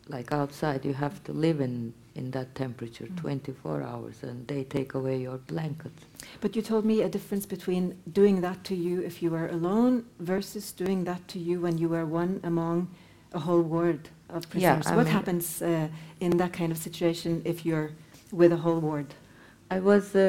[0.10, 4.94] Like outside, you have to live in, in that temperature 24 hours, and they take
[4.94, 6.04] away your blankets.
[6.42, 10.04] But you told me a difference between doing that to you if you were alone
[10.20, 12.88] versus doing that to you when you were one among
[13.34, 14.88] a whole ward of Yeah, prisoners.
[14.88, 15.88] I what mean- happens uh,
[16.20, 17.92] in that kind of situation if you're
[18.32, 19.08] with a whole ward?
[19.72, 20.20] I was uh,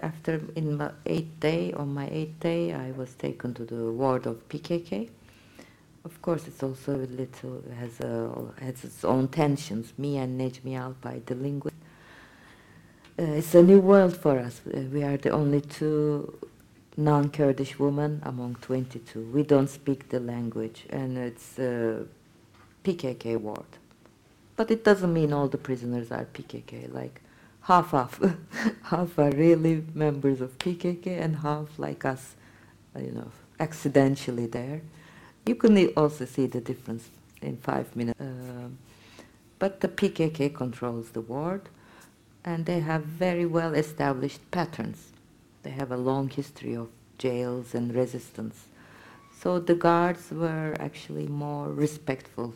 [0.00, 3.92] uh, after in my eighth day on my eighth day I was taken to the
[3.92, 5.10] ward of PKK.
[6.06, 9.92] Of course, it's also a little has a, has its own tensions.
[9.98, 11.74] Me and Necmiye Alpay, the linguist.
[13.18, 14.60] Uh, it's a new world for us.
[14.72, 16.38] Uh, we are the only two
[16.96, 19.20] non-Kurdish women among 22.
[19.34, 22.06] We don't speak the language, and it's a
[22.84, 23.72] PKK ward.
[24.54, 26.94] But it doesn't mean all the prisoners are PKK.
[26.94, 27.20] Like
[27.62, 28.20] half half,
[28.84, 32.36] half are really members of PKK, and half like us,
[32.96, 34.82] you know, accidentally there.
[35.46, 37.08] You can also see the difference
[37.40, 38.20] in five minutes.
[38.20, 38.78] Um
[39.58, 41.68] but the PKK controls the ward,
[42.44, 45.12] and they have very well established patterns.
[45.62, 48.66] They have a long history of jails and resistance.
[49.40, 52.54] So the guards were actually more respectful.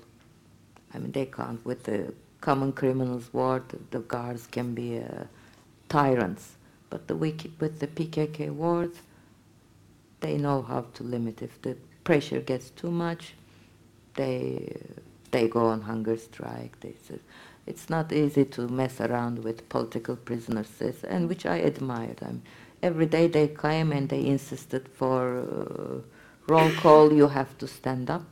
[0.93, 5.25] I mean, they can't, with the common criminals ward, the guards can be uh,
[5.89, 6.57] tyrants.
[6.91, 8.99] But the with the PKK wards,
[10.21, 11.41] they know how to limit.
[11.43, 11.77] If the
[12.11, 13.35] pressure gets too much,
[14.15, 14.77] they
[15.31, 16.75] they go on hunger strike.
[16.81, 17.21] They say,
[17.67, 20.73] it's not easy to mess around with political prisoners,
[21.09, 22.19] and which I admired.
[22.29, 22.43] I'm,
[22.83, 28.11] every day they came and they insisted for uh, roll call, you have to stand
[28.11, 28.27] up.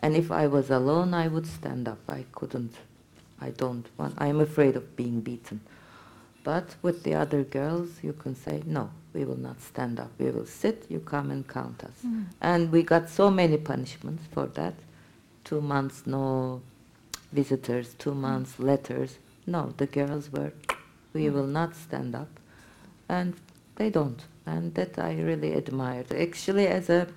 [0.00, 2.02] And if I was alone, I would stand up.
[2.06, 2.74] I couldn't.
[3.40, 4.14] I don't want.
[4.18, 5.60] I'm afraid of being beaten.
[6.44, 10.10] But with the other girls, you can say, no, we will not stand up.
[10.18, 12.04] We will sit, you come and count us.
[12.06, 12.26] Mm.
[12.42, 14.74] And we got so many punishments for that.
[15.42, 16.60] Two months, no
[17.32, 18.64] visitors, two months, mm.
[18.64, 19.16] letters.
[19.46, 20.52] No, the girls were,
[21.14, 21.32] we mm.
[21.32, 22.28] will not stand up.
[23.08, 23.34] And
[23.76, 24.22] they don't.
[24.44, 26.12] And that I really admired.
[26.12, 27.08] Actually, as a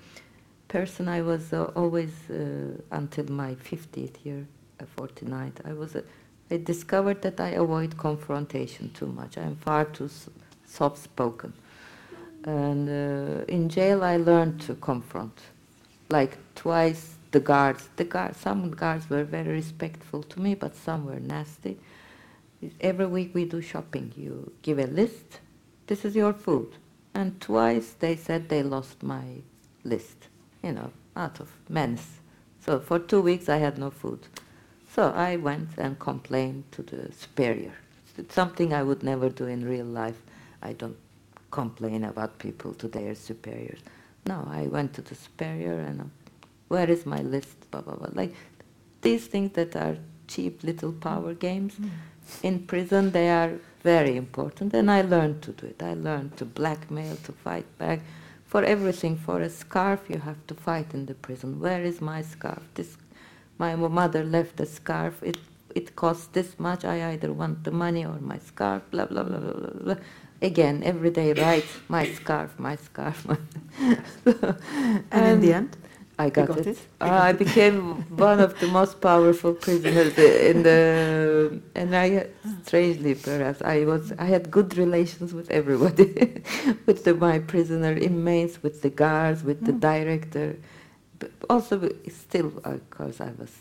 [0.69, 4.47] person, I was uh, always, uh, until my 50th year,
[4.79, 6.03] uh, 49th, I was a
[6.49, 9.37] I discovered that I avoid confrontation too much.
[9.37, 10.09] I'm far too
[10.65, 11.53] soft spoken.
[12.43, 15.37] And uh, in jail, I learned to confront.
[16.09, 21.05] Like twice, the guards, the guards, some guards were very respectful to me, but some
[21.05, 21.77] were nasty.
[22.79, 24.13] Every week we do shopping.
[24.15, 25.39] You give a list.
[25.87, 26.77] This is your food.
[27.13, 29.41] And twice they said they lost my
[29.83, 30.29] list,
[30.63, 32.19] you know, out of menace.
[32.65, 34.27] So for two weeks I had no food.
[34.97, 37.73] So I went and complained to the superior.
[38.17, 40.19] It's something I would never do in real life.
[40.63, 40.97] I don't
[41.51, 43.79] complain about people to their superiors.
[44.25, 46.03] No, I went to the superior and uh,
[46.69, 47.69] where is my list?
[47.69, 48.09] Blah blah blah.
[48.11, 48.33] Like
[49.01, 51.75] these things that are cheap little power games.
[51.75, 51.89] Mm.
[52.41, 53.51] In prison, they are
[53.83, 55.81] very important, and I learned to do it.
[55.81, 57.99] I learned to blackmail, to fight back.
[58.45, 61.59] For everything, for a scarf, you have to fight in the prison.
[61.59, 62.63] Where is my scarf?
[62.73, 62.97] This
[63.57, 65.21] my mother left a scarf.
[65.23, 65.37] It
[65.75, 66.85] it costs this much.
[66.85, 68.81] I either want the money or my scarf.
[68.91, 69.81] Blah blah blah blah blah.
[69.83, 69.95] blah.
[70.41, 71.65] Again, every day, right?
[71.89, 73.25] my scarf, my scarf.
[75.11, 75.75] and in the end,
[76.19, 76.67] I got, got it.
[76.67, 76.79] it.
[76.99, 82.27] Uh, I became one of the most powerful prisoners in the, and I
[82.65, 86.43] strangely perhaps I was I had good relations with everybody,
[86.87, 89.67] with the, my prisoner inmates, with the guards, with mm.
[89.67, 90.55] the director
[91.19, 93.51] but also still, of course, I was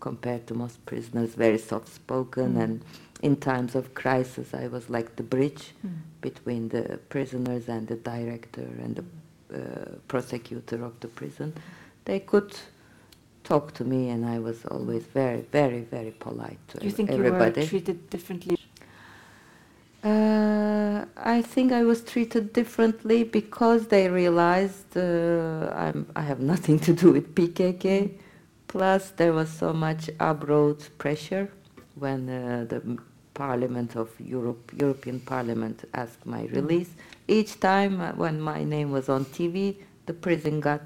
[0.00, 2.62] compared to most prisoners very soft-spoken, mm.
[2.62, 2.84] and
[3.22, 5.92] in times of crisis, I was like the bridge mm.
[6.20, 9.04] between the prisoners and the director and the
[9.54, 11.52] uh, prosecutor of the prison.
[12.04, 12.56] They could
[13.44, 17.10] talk to me, and I was always very, very, very polite to Do you think
[17.10, 17.60] everybody.
[17.60, 18.56] you were treated differently?
[20.02, 26.78] Uh, I think I was treated differently because they realized uh, I'm, I have nothing
[26.80, 28.12] to do with PKK.
[28.66, 31.50] Plus, there was so much abroad pressure
[31.96, 32.98] when uh, the
[33.34, 36.90] Parliament of Europe, European Parliament, asked my release.
[37.28, 40.82] Each time uh, when my name was on TV, the prison got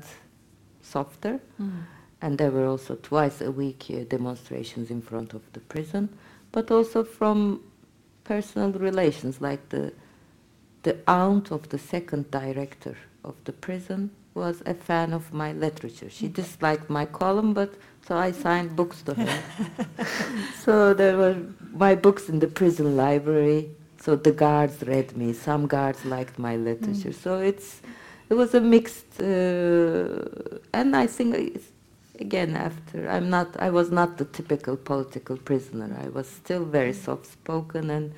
[0.83, 1.83] softer, mm.
[2.21, 6.09] and there were also twice a week uh, demonstrations in front of the prison,
[6.53, 7.61] but also from
[8.25, 9.93] personal relations, like the,
[10.83, 16.11] the aunt of the second director of the prison was a fan of my literature.
[16.11, 17.75] She disliked my column, but
[18.07, 19.43] so I signed books to her.
[20.65, 21.37] so there were
[21.73, 23.71] my books in the prison library.
[24.01, 25.33] So the guards read me.
[25.33, 27.11] Some guards liked my literature.
[27.11, 27.23] Mm.
[27.23, 27.81] So it's
[28.29, 31.71] it was a mixed, uh, and I think it's
[32.21, 36.93] again after i'm not i was not the typical political prisoner i was still very
[36.93, 37.05] mm.
[37.05, 38.13] soft spoken and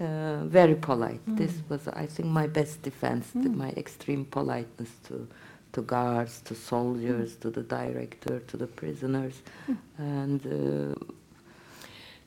[0.00, 1.36] uh, very polite mm.
[1.36, 3.54] this was i think my best defense mm.
[3.54, 5.28] my extreme politeness to
[5.72, 7.40] to guards to soldiers mm.
[7.40, 9.76] to the director to the prisoners mm.
[9.98, 10.94] and uh,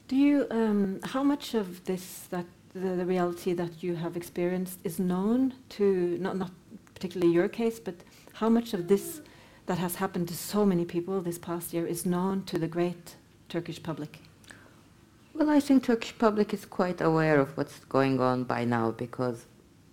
[0.08, 4.80] do you um, how much of this that the, the reality that you have experienced
[4.84, 6.52] is known to not not
[6.94, 7.96] particularly your case but
[8.34, 9.22] how much of this
[9.68, 13.16] that has happened to so many people this past year is known to the great
[13.50, 14.20] Turkish public?
[15.34, 19.46] Well, I think Turkish public is quite aware of what's going on by now because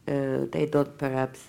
[0.09, 1.45] uh, they don't perhaps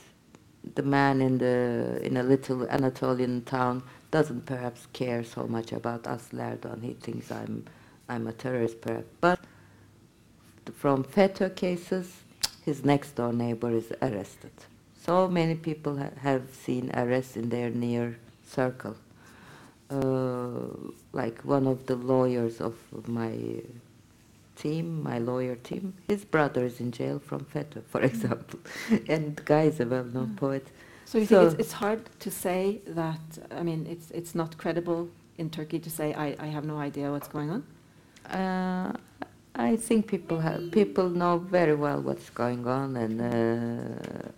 [0.74, 6.08] the man in the in a little Anatolian town doesn't perhaps care so much about
[6.08, 6.84] us Erdoğan.
[6.84, 7.66] He thinks I'm
[8.10, 9.08] I'm a terrorist, perhaps.
[9.22, 9.40] But
[10.74, 12.24] from FETÖ cases,
[12.64, 14.52] his next door neighbor is arrested.
[15.06, 18.18] So many people ha have seen arrests in their near
[18.58, 18.96] circle.
[19.92, 20.68] uh,
[21.14, 22.74] like one of the lawyers of
[23.08, 23.34] my
[24.56, 28.06] team, my lawyer team, his brother is in jail from FETÖ, for Mm.
[28.12, 28.60] example,
[29.14, 30.38] and the guy is a well-known Mm.
[30.38, 30.66] poet.
[31.06, 32.62] So you So- think it's, it's hard to say
[33.02, 33.22] that,
[33.60, 35.02] I mean, it's, it's not credible
[35.38, 37.62] in Turkey to say, I, I have no idea what's going on?
[38.40, 38.92] Uh,
[39.70, 44.30] I think people have people know very well what's going on, and uh,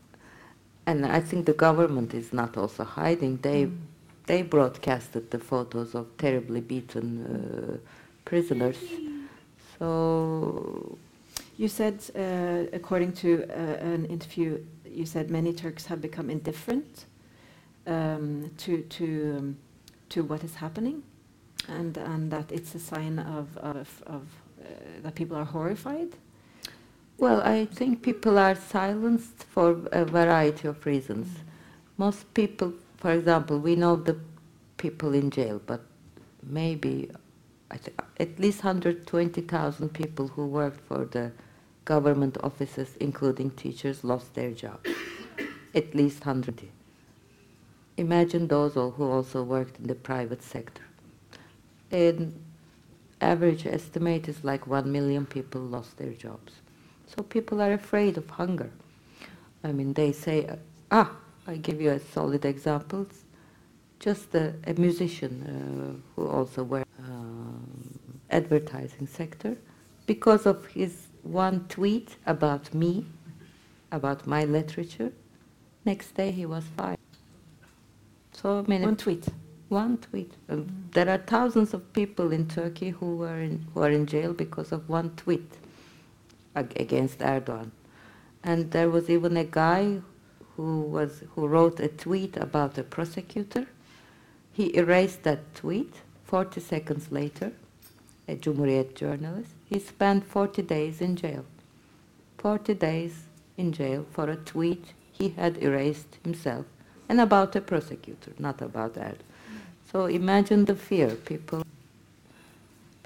[0.88, 3.40] and I think the government is not also hiding.
[3.42, 3.78] They Mm.
[4.26, 7.78] they broadcasted the photos of terribly beaten uh,
[8.26, 8.78] prisoners.
[9.80, 10.98] So
[11.60, 17.06] You said, uh, according to uh, an interview, you said many Turks have become indifferent
[17.88, 19.06] um, to, to,
[19.40, 19.58] um,
[20.10, 21.02] to what is happening,
[21.68, 24.22] and, and that it's a sign of, of, of
[24.62, 24.66] uh,
[25.04, 26.10] that people are horrified.
[27.20, 31.40] Well, I think people are silenced for a variety of reasons.
[31.98, 34.20] Most people, for example, we know the
[34.78, 35.82] people in jail, but
[36.44, 37.10] maybe
[37.72, 41.32] at least 120,000 people who worked for the
[41.86, 44.88] government offices, including teachers, lost their jobs.
[45.74, 46.70] at least 100.
[47.98, 50.84] Imagine those who also worked in the private sector.
[51.92, 52.34] An
[53.22, 56.54] average estimate is like 1 million people lost their jobs.
[57.08, 58.70] So people are afraid of hunger.
[59.64, 60.56] I mean, they say, uh,
[60.92, 61.12] ah,
[61.48, 63.08] I give you a solid example.
[64.00, 68.00] Just a, a musician uh, who also worked um,
[68.30, 69.58] advertising sector,
[70.06, 73.06] because of his one tweet about me,
[73.92, 75.12] about my literature,
[75.86, 77.00] next day he was fired.
[78.34, 79.26] So many One tweet.
[79.70, 80.32] one tweet.
[80.50, 84.34] Um, There are thousands of people in Turkey who are in, who are in jail
[84.34, 85.58] because of one tweet
[86.60, 87.72] against Erdogan.
[88.44, 90.02] And there was even a guy
[90.56, 93.68] who was who wrote a tweet about a prosecutor.
[94.52, 95.94] He erased that tweet
[96.26, 97.52] 40 seconds later,
[98.28, 99.52] a Cumhuriyet journalist.
[99.66, 101.46] He spent 40 days in jail.
[102.38, 103.24] 40 days
[103.58, 106.66] in jail for a tweet he had erased himself
[107.10, 109.18] and about a prosecutor, not about Erdogan.
[109.92, 111.16] So imagine the fear.
[111.16, 111.64] People,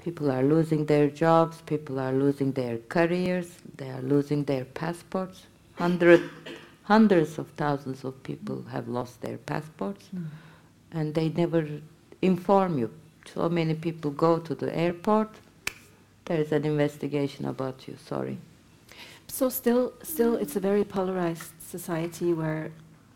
[0.02, 5.46] people are losing their jobs, people are losing their careers, they are losing their passports.
[5.74, 6.22] Hundred,
[6.84, 10.10] hundreds of thousands of people have lost their passports,
[10.90, 11.66] and they never
[12.20, 12.90] inform you.
[13.32, 15.30] So many people go to the airport.
[16.24, 17.96] There is an investigation about you.
[18.04, 18.38] Sorry.
[19.28, 22.70] So still, still, it's a very polarized society where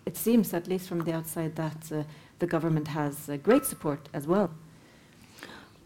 [0.07, 2.05] it seems, at least from the outside, that uh,
[2.39, 4.51] the government has uh, great support as well.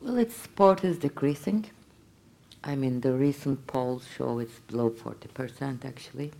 [0.00, 1.66] Well, its support is decreasing.
[2.64, 6.32] I mean, the recent polls show it's below 40% actually,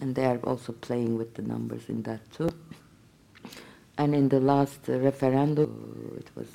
[0.00, 2.50] and they are also playing with the numbers in that too.
[3.98, 6.48] And in the last uh, referendum, it was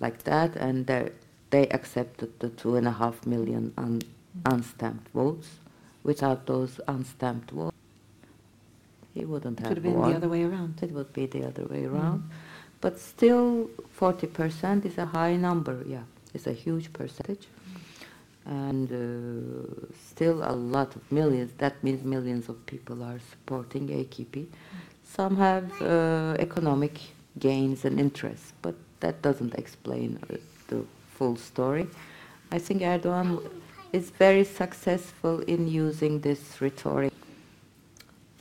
[0.00, 1.10] like that, and they
[1.50, 4.00] they accepted the two and a half million un,
[4.46, 5.48] unstamped votes.
[6.02, 7.76] Without those unstamped votes,
[9.12, 9.66] he wouldn't have.
[9.66, 10.10] It could have been won.
[10.10, 10.80] the other way around.
[10.82, 12.30] It would be the other way around.
[12.80, 16.04] But still, 40% is a high number, yeah.
[16.32, 17.46] It's a huge percentage.
[18.46, 24.46] And uh, still a lot of millions, that means millions of people are supporting AKP.
[25.04, 26.98] Some have uh, economic
[27.38, 30.36] gains and interests, but that doesn't explain uh,
[30.68, 31.86] the full story.
[32.50, 33.42] I think Erdogan
[33.92, 37.12] is very successful in using this rhetoric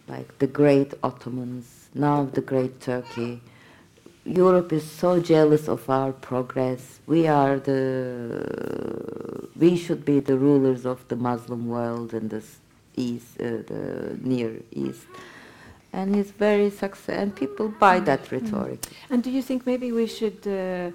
[0.08, 3.42] like the great Ottomans, now the great Turkey.
[4.26, 7.00] Europe is so jealous of our progress.
[7.08, 12.44] We are the, we should be the rulers of the Muslim world and the
[12.96, 15.08] East, uh, the Near East.
[15.92, 18.86] And he's very successful, and people buy that rhetoric.
[19.10, 20.92] And do you think maybe we should uh,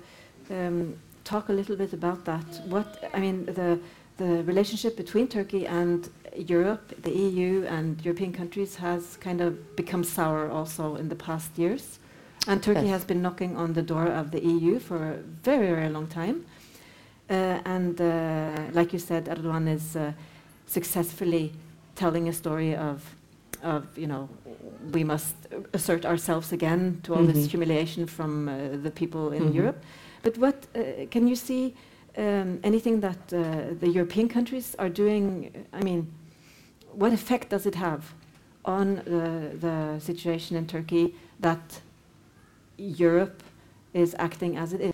[0.55, 0.95] um,
[1.25, 2.45] talk a little bit about that?
[2.67, 3.81] What I mean, the
[4.17, 10.05] the relationship between Turkey and Europe, the EU, and European countries has kind of become
[10.05, 11.99] sour also in the past years.
[12.47, 15.89] And Turkey has been knocking on the door of the EU for a very, very
[15.89, 16.45] long time.
[17.31, 20.13] Uh, and uh, like you said, Erdogan is uh,
[20.67, 21.53] successfully
[21.95, 23.03] telling a story of,
[23.63, 24.29] of you know,
[24.93, 25.35] we must
[25.73, 27.51] assert ourselves again to all this Mhm.
[27.51, 29.55] humiliation from uh, the people in Mhm.
[29.55, 29.79] Europe.
[30.23, 31.73] But what uh, can you see
[32.17, 33.41] um, anything that uh,
[33.81, 35.51] the European countries are doing?
[35.73, 36.07] I mean,
[36.93, 38.01] what effect does it have
[38.65, 41.81] on the, the situation in Turkey that
[42.77, 43.43] Europe
[43.93, 44.93] is acting as it is?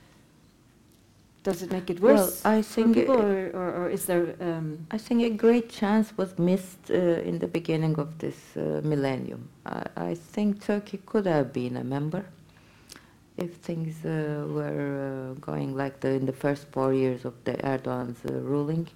[1.43, 4.35] Does it make it worse Well, I for think people, or, or, or is there?
[4.41, 8.83] Um, I think a great chance was missed uh, in the beginning of this uh,
[8.85, 9.49] millennium.
[9.65, 12.27] I, I think Turkey could have been a member,
[13.39, 17.55] if things uh, were uh, going like the, in the first four years of the
[17.65, 18.87] Erdogan's uh, ruling,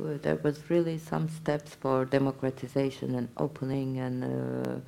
[0.00, 4.80] uh, there was really some steps for democratization and opening, and uh,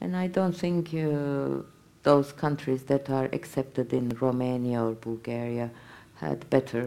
[0.00, 1.62] and I don't think uh,
[2.06, 5.68] those countries that are accepted in Romania or Bulgaria
[6.24, 6.84] had better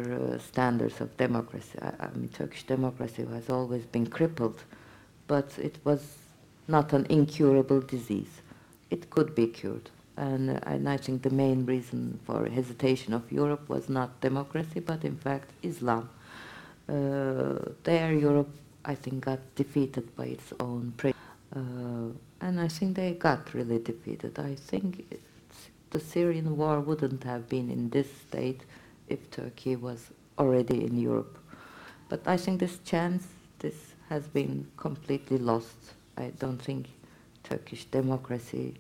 [0.50, 1.78] standards of democracy.
[1.82, 4.60] I, I mean, Turkish democracy has always been crippled,
[5.28, 6.02] but it was
[6.70, 8.34] not an incurable disease.
[8.90, 9.90] It could be cured.
[10.16, 15.04] And, and I think the main reason for hesitation of Europe was not democracy, but
[15.04, 16.10] in fact Islam.
[16.88, 16.94] Uh,
[17.84, 18.54] there, Europe,
[18.86, 20.94] I think, got defeated by its own.
[20.98, 21.14] Pre-
[21.56, 22.10] uh,
[22.42, 24.40] and I think they got really defeated.
[24.40, 25.20] I think
[25.92, 28.62] the Syrian war wouldn't have been in this state
[29.08, 31.38] if Turkey was already in Europe.
[32.08, 33.28] But I think this chance,
[33.60, 35.78] this has been completely lost.
[36.18, 36.88] I don't think
[37.44, 38.76] Turkish democracy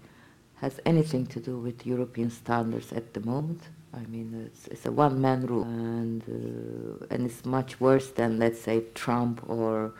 [0.55, 3.61] has anything to do with European standards at the moment.
[3.93, 8.61] I mean, it's, it's a one-man rule, and uh, and it's much worse than let's
[8.61, 9.93] say Trump or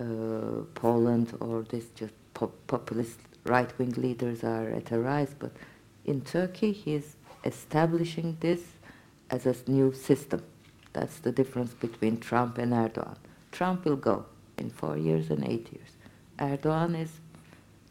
[0.00, 5.34] uh, Poland or this just pop populist right-wing leaders are at a rise.
[5.38, 5.52] But
[6.04, 8.62] in Turkey, he's establishing this
[9.30, 10.42] as a new system.
[10.92, 13.16] That's the difference between Trump and Erdogan.
[13.52, 14.26] Trump will go
[14.56, 15.90] in four years and eight years.
[16.38, 17.12] Erdogan is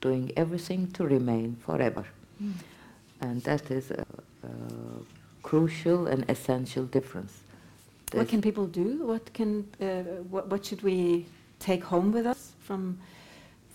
[0.01, 2.05] doing everything to remain forever.
[2.41, 2.53] Mm.
[3.21, 4.05] And that is a,
[4.43, 4.49] a,
[5.43, 7.33] crucial and essential difference.
[8.11, 9.05] There's what can people do?
[9.11, 9.85] What, can, uh,
[10.33, 11.25] what, what should we
[11.59, 12.99] take home with us from,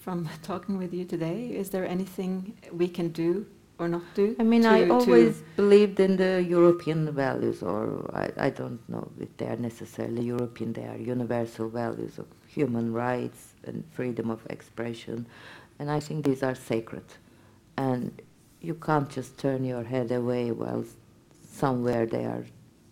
[0.05, 1.39] from talking with you today?
[1.63, 3.47] Is there anything we can do
[3.79, 4.37] or not do?
[4.39, 9.37] I mean, I always believed in the European values, or I, I don't know if
[9.37, 15.27] they are necessarily European, they are universal values of human rights and freedom of expression
[15.83, 17.05] and I think these are sacred.
[17.77, 18.23] And
[18.61, 20.85] you can't just turn your head away while
[21.45, 22.45] somewhere they are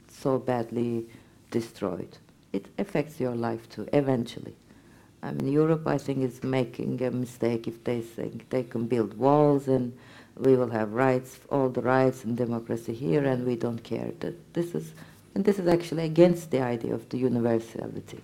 [0.08, 1.06] so badly
[1.52, 2.18] destroyed.
[2.52, 4.56] It affects your life too, eventually.
[5.22, 9.18] I mean, Europe, I think, is making a mistake if they think they can build
[9.18, 9.92] walls and
[10.36, 14.12] we will have rights, all the rights and democracy here, and we don't care.
[14.20, 14.92] That this is,
[15.34, 18.20] and this is actually against the idea of the universality.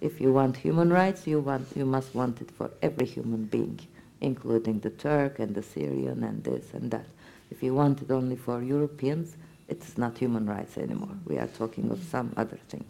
[0.00, 3.80] If you want human rights, you want, you must want it for every human being
[4.20, 7.06] including the Turk and the Syrian and this and that.
[7.50, 9.36] If you want it only for Europeans,
[9.68, 11.16] it's not human rights anymore.
[11.26, 12.84] We are talking of some other thing.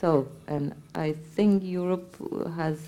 [0.00, 2.16] So, and I think Europe
[2.56, 2.78] has,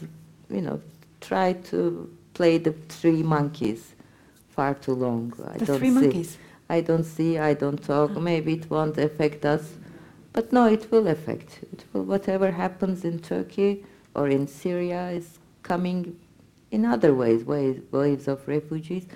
[0.49, 0.81] you know,
[1.21, 3.95] tried to play the three monkeys
[4.49, 5.33] far too long.
[5.47, 6.39] I the don't three see, monkeys.
[6.71, 7.39] I don't see.
[7.39, 8.17] I don't talk.
[8.17, 9.75] Maybe it won't affect us,
[10.33, 11.59] but no, it will affect.
[11.71, 12.05] It will.
[12.05, 13.85] Whatever happens in Turkey
[14.15, 16.19] or in Syria is coming
[16.71, 19.07] in other ways, waves, waves of refugees,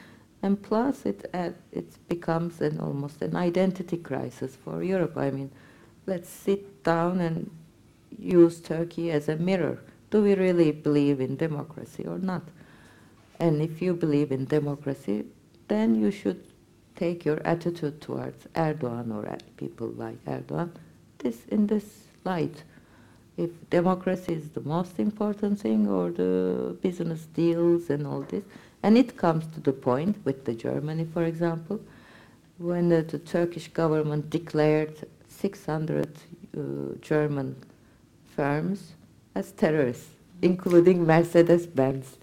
[0.43, 5.17] and plus it uh, it becomes an almost an identity crisis for Europe.
[5.17, 5.51] I mean,
[6.05, 7.51] let's sit down and
[8.19, 9.79] use Turkey as a mirror.
[10.11, 12.43] Do we really believe in democracy or not?
[13.39, 15.27] And if you believe in democracy,
[15.69, 16.45] then you should
[16.95, 20.71] take your attitude towards Erdogan or people like Erdogan
[21.19, 22.63] this in this light
[23.37, 28.45] if democracy is the most important thing or the business deals and all this.
[28.83, 31.81] And it comes to the point with the Germany, for example,
[32.59, 36.09] when the, the Turkish government declared 600
[36.57, 36.61] uh,
[37.03, 37.57] German
[38.37, 38.93] firms
[39.35, 40.11] as terrorists,
[40.43, 42.19] including Mercedes-Benz.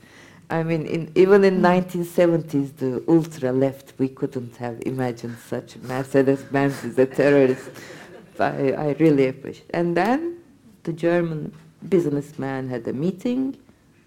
[0.49, 6.83] I mean, in, even in 1970s, the ultra left, we couldn't have imagined such Mercedes-Benz
[6.85, 7.69] as a terrorist.
[8.39, 9.69] I, I really appreciate.
[9.73, 10.37] And then
[10.83, 11.53] the German
[11.89, 13.57] businessman had a meeting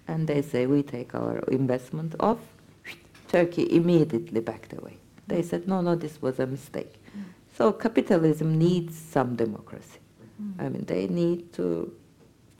[0.09, 2.39] and they say, we take our investment off.
[3.29, 4.99] Turkey immediately backed away.
[5.27, 6.95] They said, no, no, this was a mistake.
[6.95, 7.25] Mm.
[7.57, 9.99] So capitalism needs some democracy.
[10.43, 10.64] Mm.
[10.64, 11.93] I mean, they need to,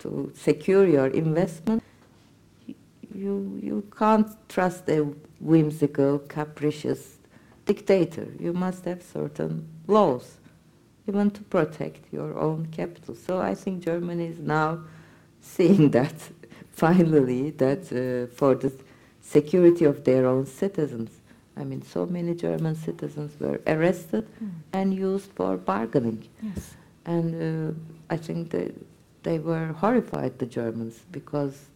[0.01, 1.83] to secure your investment.
[3.15, 5.07] You, you can't trust a
[5.41, 7.19] whimsical, capricious
[7.65, 8.29] dictator.
[8.39, 10.39] You must have certain laws
[11.07, 13.15] you want to protect your own capital.
[13.15, 14.81] So I think Germany is now
[15.41, 16.15] seeing that
[16.73, 18.73] finally that uh, for the
[19.21, 21.11] security of their own citizens.
[21.57, 24.51] I mean, so many German citizens were arrested mm.
[24.73, 26.29] and used for bargaining.
[26.43, 26.75] Yes.
[27.07, 27.29] And
[27.71, 27.73] uh,
[28.11, 28.73] I think they,
[29.23, 31.67] they were horrified, the Germans, because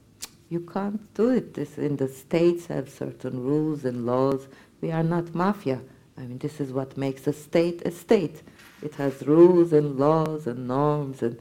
[0.51, 1.55] you can't do it.
[1.55, 4.49] This, in the states have certain rules and laws.
[4.81, 5.81] We are not mafia.
[6.18, 8.43] I mean, this is what makes a state a state.
[8.83, 11.39] It has rules and laws and norms, and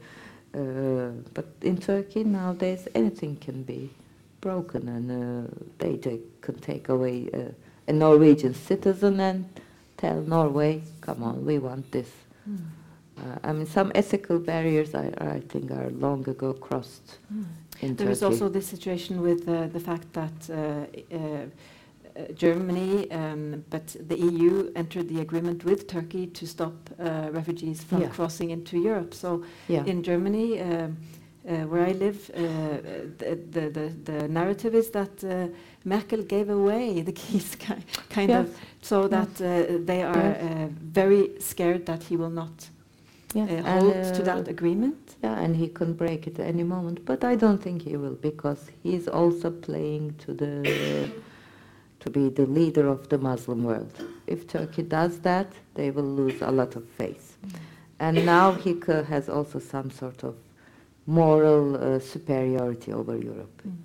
[0.54, 3.90] uh, but in Turkey nowadays anything can be
[4.40, 7.52] broken, and uh, they, they can take away uh,
[7.88, 9.44] a Norwegian citizen and
[9.96, 12.10] tell Norway, come on, we want this.
[12.48, 12.58] Mm.
[13.20, 17.18] Uh, I mean, some ethical barriers, I, I think, are long ago crossed.
[17.32, 17.44] Mm.
[17.80, 18.12] In there Turkey.
[18.12, 21.46] is also the situation with uh, the fact that uh, uh
[22.34, 28.02] Germany, um, but the EU entered the agreement with Turkey to stop uh, refugees from
[28.02, 28.08] yeah.
[28.08, 29.14] crossing into Europe.
[29.14, 29.84] So yeah.
[29.84, 30.96] in Germany, um,
[31.48, 32.38] uh, where I live, uh,
[33.18, 35.48] the, the, the, the, narrative is that uh,
[35.84, 37.56] Merkel gave away the keys,
[38.10, 38.46] kind yes.
[38.46, 40.42] of, so that uh, they are yes.
[40.42, 42.68] Uh, very scared that he will not
[43.34, 43.62] yeah.
[43.78, 45.16] hold and, to that agreement.
[45.22, 47.04] Yeah, and he can break it any moment.
[47.04, 51.10] But I don't think he will, because he's also playing to the
[52.00, 53.92] to be the leader of the Muslim world.
[54.26, 57.36] If Turkey does that, they will lose a lot of faith.
[57.98, 60.34] And now he has also some sort of
[61.06, 63.62] moral uh, superiority over Europe.
[63.66, 63.76] Mm.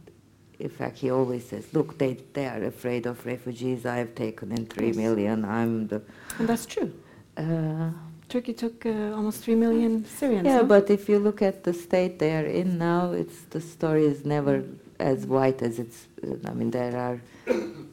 [0.59, 3.85] In fact, he always says, "Look, they they are afraid of refugees.
[3.85, 4.95] I have taken in three yes.
[4.95, 5.43] million.
[5.43, 6.01] I'm the."
[6.39, 6.93] And that's true.
[7.35, 7.89] Uh,
[8.35, 10.45] Turkey took uh, almost three million Syrians.
[10.45, 14.03] Yeah, but if you look at the state they are in now, it's the story
[14.03, 14.61] is never
[14.99, 16.07] as white as it's.
[16.45, 17.21] I mean, there are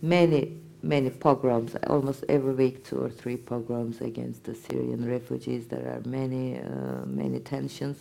[0.03, 1.77] many many pogroms.
[1.87, 5.69] Almost every week, two or three pogroms against the Syrian refugees.
[5.69, 7.99] There are many uh, many tensions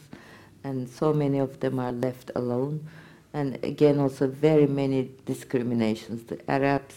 [0.63, 2.87] and so many of them are left alone.
[3.35, 6.23] And again, also very many discriminations.
[6.23, 6.95] The Arabs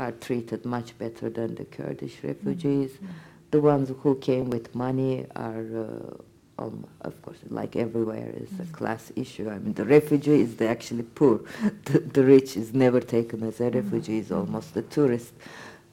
[0.00, 2.90] are treated much better than the Kurdish refugees.
[2.94, 3.27] Mm-hmm.
[3.50, 8.62] The ones who came with money are, uh, um, of course, like everywhere, is mm-hmm.
[8.62, 9.48] a class issue.
[9.48, 11.40] I mean, the refugee is the actually poor.
[11.84, 15.32] the, the, rich is never taken as a refugee; is almost a tourist.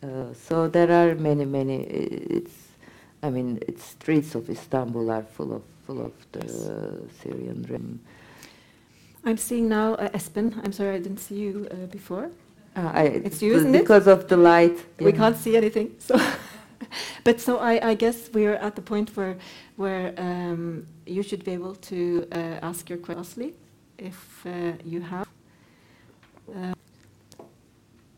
[0.03, 1.83] Uh, so there are many, many.
[1.83, 2.55] It's,
[3.23, 7.21] I mean, its streets of Istanbul are full of full of the yes.
[7.21, 7.99] Syrian rim.
[9.23, 10.53] I'm seeing now uh, Espen.
[10.63, 12.29] I'm sorry I didn't see you uh, before.
[12.75, 14.11] Uh, I, it's you, isn't because it?
[14.11, 14.77] of the light.
[14.99, 15.05] Yeah.
[15.05, 15.95] We can't see anything.
[15.99, 16.15] So,
[17.23, 19.37] but so I, I, guess we're at the point where
[19.77, 23.53] where um, you should be able to uh, ask your question
[23.97, 25.27] if uh, you have.
[26.49, 26.73] Uh,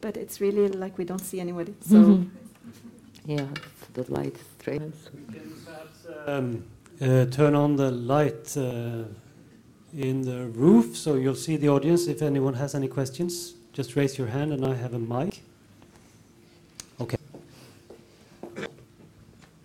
[0.01, 1.73] but it's really like we don't see anybody.
[1.81, 1.97] So.
[1.97, 2.47] Mm -hmm.
[3.27, 3.45] Yeah,
[3.93, 4.81] the light straight.
[6.25, 6.63] Um,
[7.01, 9.03] uh, turn on the light uh,
[9.93, 12.07] in the roof so you'll see the audience.
[12.07, 15.41] If anyone has any questions, just raise your hand and I have a mic.
[17.01, 17.17] Okay.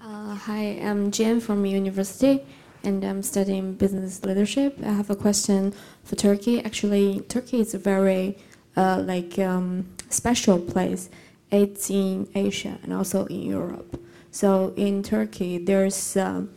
[0.00, 2.44] Uh, hi, I'm Jen from university
[2.82, 4.76] and I'm studying business leadership.
[4.84, 5.72] I have a question
[6.02, 6.60] for Turkey.
[6.64, 8.36] Actually, Turkey is a very
[8.76, 11.10] uh, like um, special place.
[11.52, 14.02] It's in Asia and also in Europe.
[14.32, 16.50] So in Turkey, there's um,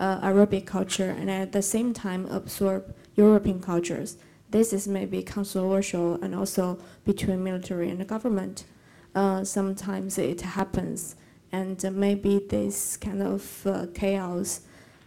[0.00, 4.16] uh, Arabic culture and at the same time absorb European cultures.
[4.50, 8.64] This is maybe controversial and also between military and government.
[9.14, 11.14] Uh, sometimes it happens,
[11.52, 14.60] and maybe this kind of uh, chaos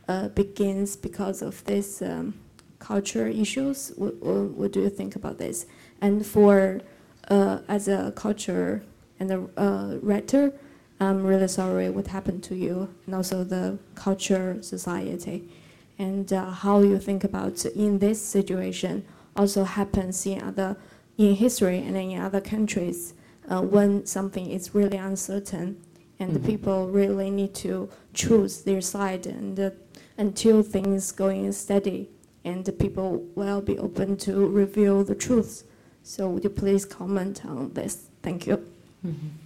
[0.07, 2.33] uh, begins because of this um,
[2.79, 3.93] culture issues.
[3.95, 5.65] What, what, do you think about this?
[6.01, 6.81] And for
[7.29, 8.83] uh, as a culture
[9.19, 10.53] and a writer,
[10.99, 15.49] I'm really sorry what happened to you, and also the culture, society,
[15.97, 20.75] and uh, how you think about in this situation also happens in other
[21.17, 23.13] in history and in other countries
[23.49, 25.77] uh, when something is really uncertain
[26.21, 29.71] and the people really need to choose their side and uh,
[30.17, 32.09] until things going steady
[32.45, 35.63] and the people will be open to reveal the truth.
[36.03, 38.07] So would you please comment on this?
[38.21, 38.57] Thank you.
[39.03, 39.41] Mm -hmm.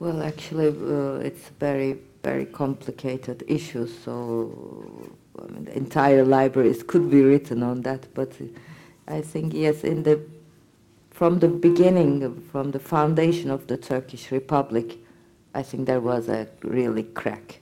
[0.00, 3.86] Well, actually, uh, it's very, very complicated issue.
[4.04, 4.12] So,
[5.38, 8.06] I mean, the entire libraries could be written on that.
[8.14, 8.32] But
[9.08, 10.18] I think yes, in the
[11.10, 14.98] from the beginning, from the foundation of the Turkish Republic,
[15.54, 17.60] I think there was a really crack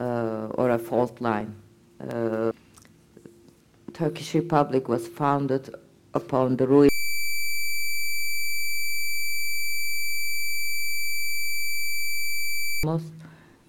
[0.00, 1.54] uh, or a fault line.
[2.00, 2.52] Uh,
[3.92, 5.74] Turkish Republic was founded
[6.14, 6.88] upon the ruin.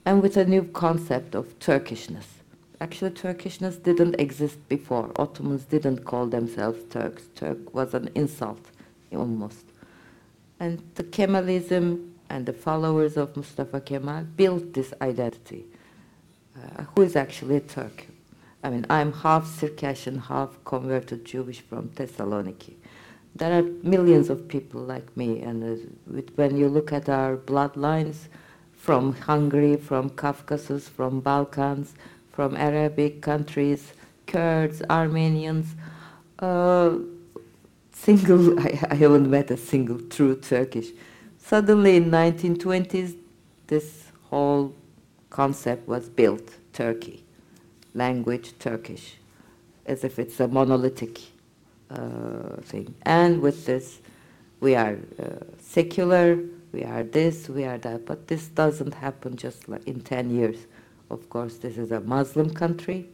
[0.05, 2.25] and with a new concept of Turkishness.
[2.79, 5.11] Actually, Turkishness didn't exist before.
[5.17, 7.23] Ottomans didn't call themselves Turks.
[7.35, 8.71] Turk was an insult,
[9.11, 9.65] almost.
[10.59, 15.65] And the Kemalism and the followers of Mustafa Kemal built this identity.
[16.55, 18.07] Uh, who is actually a Turk?
[18.63, 22.73] I mean, I'm half Circassian, half converted Jewish from Thessaloniki.
[23.35, 28.27] There are millions of people like me, and uh, when you look at our bloodlines,
[28.87, 31.93] from Hungary, from Caucasus, from Balkans,
[32.31, 33.91] from Arabic countries,
[34.27, 35.75] Kurds, Armenians.
[36.39, 36.99] Uh,
[37.91, 40.87] single, I, I, haven't met a single true Turkish.
[41.47, 43.15] Suddenly in 1920s,
[43.67, 44.75] this whole
[45.29, 47.23] concept was built Turkey,
[47.93, 49.15] language Turkish,
[49.85, 51.21] as if it's a monolithic
[51.89, 52.93] uh, thing.
[53.03, 54.01] And with this,
[54.59, 56.37] we are uh, secular,
[56.73, 60.67] we are this, we are that, but this doesn't happen just like in 10 years.
[61.09, 63.07] Of course, this is a Muslim country.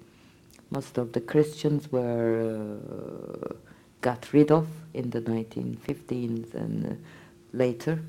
[0.72, 3.54] Most of the Christians were uh,
[4.02, 7.00] got rid of in the 1915s and
[7.54, 8.00] later.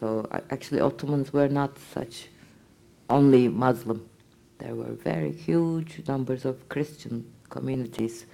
[0.00, 2.28] So actually, Ottomans were not such
[3.10, 4.08] only Muslim.
[4.58, 8.24] There were very huge numbers of Christian communities,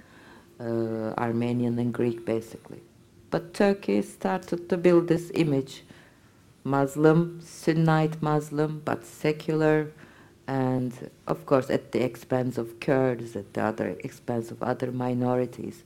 [0.59, 2.81] uh, Armenian and Greek basically.
[3.29, 5.83] But Turkey started to build this image
[6.63, 9.91] Muslim, Sunnite Muslim, but secular,
[10.47, 15.83] and of course at the expense of Kurds, at the other expense of other minorities.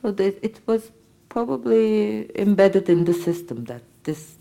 [0.00, 0.90] So it was
[1.28, 4.36] probably embedded in the system that this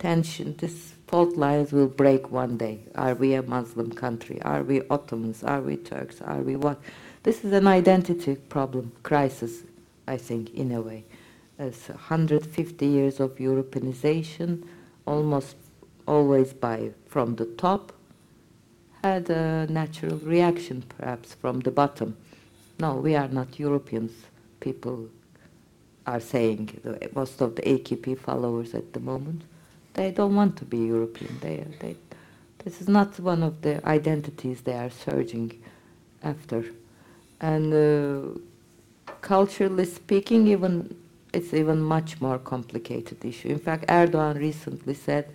[0.00, 2.80] tension, this fault lines will break one day.
[2.96, 4.42] Are we a Muslim country?
[4.42, 5.44] Are we Ottomans?
[5.44, 6.20] Are we Turks?
[6.22, 6.80] Are we what?
[7.22, 9.62] This is an identity problem, crisis,
[10.08, 11.04] I think, in a way.
[11.58, 14.64] As 150 years of Europeanization,
[15.06, 15.56] almost
[16.08, 17.92] always by from the top,
[19.04, 22.16] had a natural reaction, perhaps from the bottom.
[22.78, 24.12] No, we are not Europeans.
[24.60, 25.08] People
[26.06, 26.80] are saying
[27.14, 29.42] most of the AKP followers at the moment
[29.94, 31.38] they don't want to be European.
[31.40, 31.96] They, they,
[32.64, 35.62] this is not one of the identities they are surging
[36.22, 36.64] after.
[37.40, 38.38] And uh,
[39.20, 40.96] culturally speaking, even
[41.32, 43.48] it's even much more complicated issue.
[43.48, 45.30] In fact, Erdogan recently said,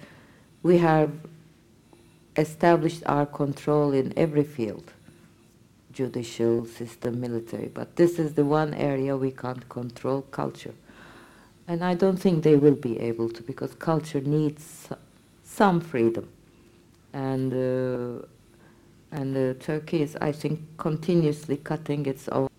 [0.62, 1.12] we have
[2.36, 4.92] established our control in every field,
[5.94, 10.74] judicial system, military, but this is the one area we can't control, culture.
[11.68, 14.90] And I don't think they will be able to because culture needs
[15.44, 16.30] some freedom.
[17.14, 18.26] And, uh,
[19.12, 22.50] and uh, Turkey is, I think, continuously cutting its own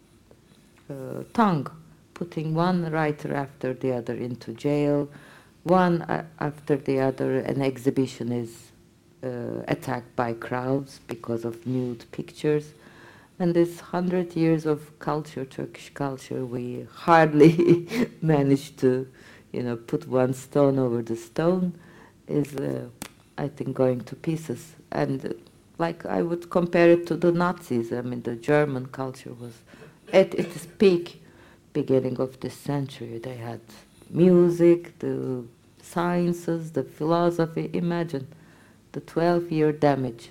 [0.91, 1.69] uh, tongue,
[2.15, 5.09] putting one writer after the other into jail,
[5.63, 6.03] one
[6.41, 7.39] after the other.
[7.41, 8.73] An exhibition is
[9.23, 12.73] uh, attacked by crowds because of nude pictures.
[13.39, 19.07] And this hundred years of culture, Turkish culture, we hardly managed to,
[19.53, 21.75] you know, put one stone over the stone,
[22.27, 22.87] is, uh,
[23.37, 24.75] I think, going to pieces.
[24.91, 25.29] And uh,
[25.79, 27.93] like I would compare it to the Nazis.
[27.93, 29.53] I mean, the German culture was
[30.13, 31.23] at its peak,
[31.73, 33.19] beginning of this century.
[33.19, 33.61] They had
[34.09, 35.45] music, the
[35.83, 37.71] sciences, the philosophy.
[37.75, 38.29] Imagine
[38.93, 40.31] the 12-year damage.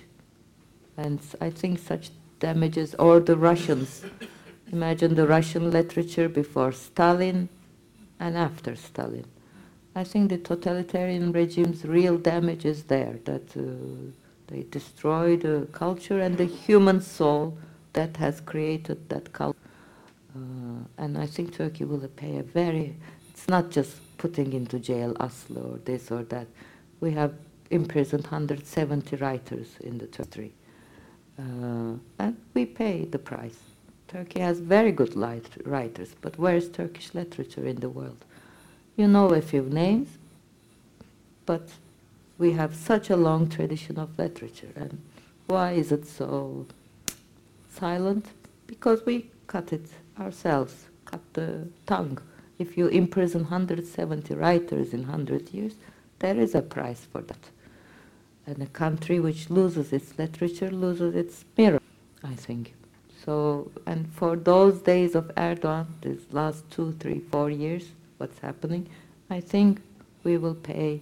[0.96, 2.10] And I think such
[2.40, 4.04] damages, or the Russians.
[4.72, 7.48] Imagine the Russian literature before Stalin
[8.18, 9.24] and after Stalin.
[9.94, 13.62] I think the totalitarian regime's real damage is there, that uh,
[14.48, 17.56] they destroy the culture and the human soul
[17.94, 19.58] that has created that culture.
[20.34, 22.94] Uh, and I think Turkey will pay a very,
[23.30, 26.46] it's not just putting into jail Aslı or this or that.
[27.00, 27.32] We have
[27.70, 30.52] imprisoned 170 writers in the Turkey.
[31.38, 33.58] Uh, and we pay the price.
[34.08, 35.14] Turkey has very good
[35.66, 38.24] writers, but where is Turkish literature in the world?
[38.96, 40.08] You know a few names,
[41.44, 41.68] but
[42.38, 44.72] we have such a long tradition of literature.
[44.76, 45.02] And
[45.46, 46.66] why is it so
[47.70, 48.26] silent?
[48.66, 49.86] Because we cut it
[50.18, 52.18] ourselves, cut the tongue.
[52.58, 55.74] If you imprison 170 writers in 100 years,
[56.20, 57.50] there is a price for that.
[58.46, 61.80] And a country which loses its literature loses its mirror,
[62.22, 62.74] I think.
[63.24, 68.88] So, and for those days of Erdogan, these last two, three, four years, what's happening,
[69.30, 69.80] I think
[70.22, 71.00] we will pay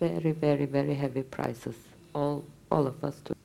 [0.00, 1.76] very, very, very heavy prices,
[2.14, 3.36] all, all of us too.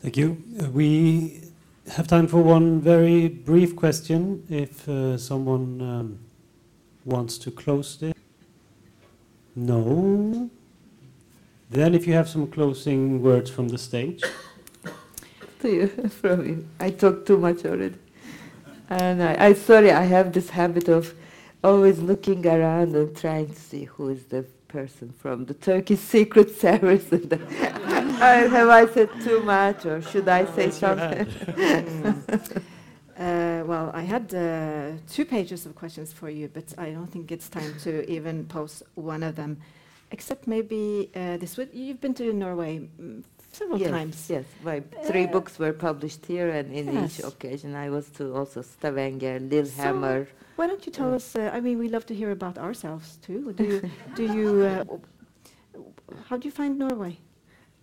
[0.00, 0.40] Thank you.
[0.62, 1.40] Uh, we
[1.88, 6.18] have time for one very brief question, if uh, someone um,
[7.04, 8.14] wants to close this.
[9.56, 10.50] No?
[11.68, 14.22] Then, if you have some closing words from the stage.
[15.60, 15.88] to you,
[16.20, 16.68] from you.
[16.78, 17.96] I talk too much already.
[18.88, 21.12] And I, I sorry, I have this habit of
[21.64, 26.54] always looking around and trying to see who is the person from the Turkish Secret
[26.56, 27.10] Service.
[27.10, 31.26] have I said too much, or should I say something?
[33.18, 37.32] uh, well, I had uh, two pages of questions for you, but I don't think
[37.32, 39.56] it's time to even pose one of them
[40.10, 41.58] except maybe uh, this.
[41.72, 44.30] You've been to Norway mm, several yes, times.
[44.30, 47.18] Yes, my three uh, books were published here, and in yes.
[47.18, 50.26] each occasion I was to also Stavanger, Lillehammer.
[50.26, 51.36] So why don't you tell us?
[51.36, 53.52] Uh, I mean, we love to hear about ourselves too.
[53.52, 53.90] Do you?
[54.14, 54.48] do you?
[54.62, 54.84] Uh,
[56.28, 57.18] how do you find Norway?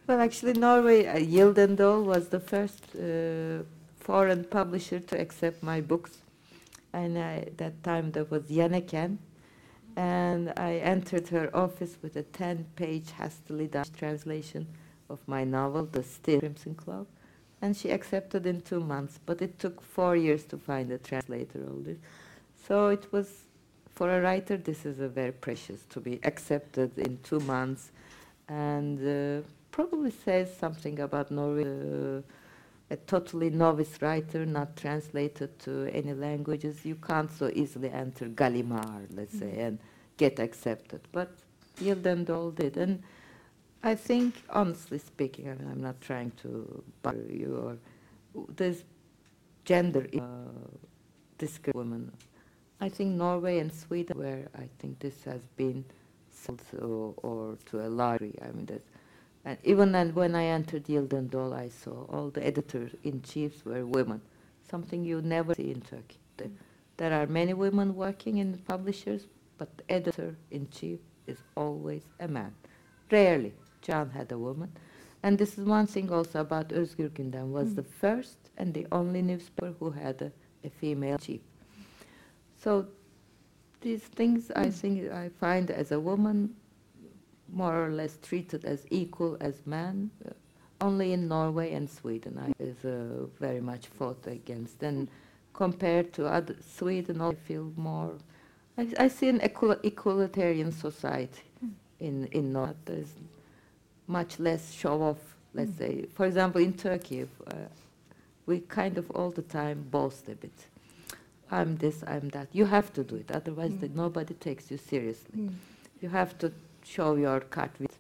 [0.07, 3.63] Well, actually, Norway, uh, Gyldendal was the first uh,
[3.99, 6.17] foreign publisher to accept my books.
[6.91, 9.17] And at that time there was Janneken.
[9.95, 14.67] And I entered her office with a 10 page, hastily done translation
[15.09, 17.07] of my novel, The Still Crimson Club.
[17.61, 21.59] And she accepted in two months, but it took four years to find a translator
[21.83, 21.97] this.
[22.67, 23.45] So it was,
[23.93, 27.91] for a writer, this is a very precious to be accepted in two months.
[28.49, 31.63] And uh, probably says something about Norway.
[31.63, 32.21] Uh,
[32.89, 39.07] a totally novice writer, not translated to any languages, you can't so easily enter Gallimard,
[39.15, 39.79] let's say, and
[40.17, 41.01] get accepted.
[41.11, 41.31] But
[41.79, 42.77] Gyldendal did.
[42.77, 43.03] And
[43.84, 48.84] I think, honestly speaking, I mean, I'm not trying to bother you, or there's
[49.65, 50.27] gender uh,
[51.38, 52.11] discrimination women.
[52.81, 55.86] I think Norway and Sweden, where I think this has been
[56.31, 58.36] sold or, or to a degree.
[58.41, 58.84] I mean, there's
[59.45, 64.21] and even then, when I entered Gyldendal, I saw all the editor-in-chiefs were women,
[64.69, 66.19] something you never see in Turkey.
[66.37, 66.49] The,
[66.97, 69.27] there are many women working in publishers,
[69.57, 72.53] but the editor-in-chief is always a man.
[73.11, 73.53] Rarely.
[73.81, 74.71] Can had a woman.
[75.23, 77.75] And this is one thing also about Özgür Gündem, was mm.
[77.75, 80.31] the first and the only newspaper who had a,
[80.65, 81.41] a female chief.
[82.55, 82.87] So
[83.81, 86.55] these things I think I find as a woman
[87.54, 90.10] more or less treated as equal as men.
[90.26, 90.32] Uh,
[90.82, 94.84] only in Norway and Sweden I is uh, very much fought against.
[94.84, 95.08] And
[95.54, 98.16] compared to other Sweden, I feel more.
[98.78, 101.72] I, I see an equal, equalitarian society mm.
[101.99, 102.76] in in Norway.
[102.86, 103.14] There's
[104.08, 105.22] much less show off.
[105.54, 105.78] Let's mm.
[105.78, 107.56] say, for example, in Turkey, uh,
[108.45, 110.68] we kind of all the time boast a bit.
[111.51, 112.47] I'm this, I'm that.
[112.51, 113.95] You have to do it, otherwise mm.
[113.95, 115.38] nobody takes you seriously.
[115.38, 115.54] Mm.
[116.01, 116.51] You have to
[116.86, 117.41] show your
[117.79, 117.97] with.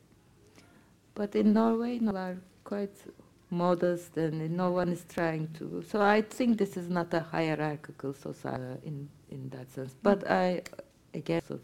[1.15, 2.95] But in Norway, no, are quite
[3.49, 5.83] modest and no one is trying to.
[5.87, 9.95] So I think this is not a hierarchical society uh, in, in that sense.
[10.01, 10.63] But I,
[11.13, 11.59] again, so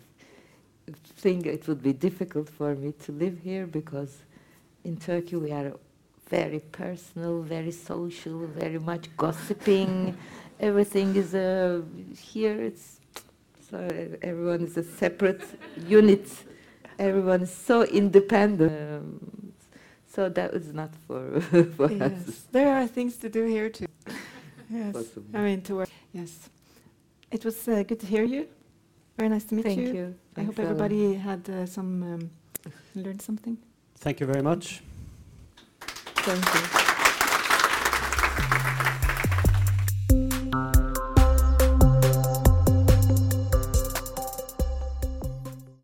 [1.18, 4.24] think it would be difficult for me to live here because
[4.84, 5.74] in Turkey we are
[6.30, 10.16] very personal, very social, very much gossiping.
[10.60, 11.84] Everything is a,
[12.16, 13.00] here it's,
[13.70, 13.78] so
[14.22, 15.42] everyone is a separate
[15.88, 16.28] unit
[17.00, 18.72] everyone is so independent.
[18.72, 19.54] Um,
[20.08, 21.42] so that was not for,
[21.78, 22.12] for yes.
[22.28, 22.42] us.
[22.52, 23.88] There are things to do here too.
[24.70, 25.40] yes, Possibly.
[25.40, 25.90] I mean to work.
[26.14, 26.50] Yes,
[27.32, 28.48] it was uh, good to hear you.
[29.18, 29.94] Very nice to meet Thank you.
[29.94, 30.16] you.
[30.38, 32.30] I hope everybody had uh, some um,
[32.96, 33.58] learned something.
[33.98, 34.82] Thank you very much.
[35.82, 36.89] Thank you.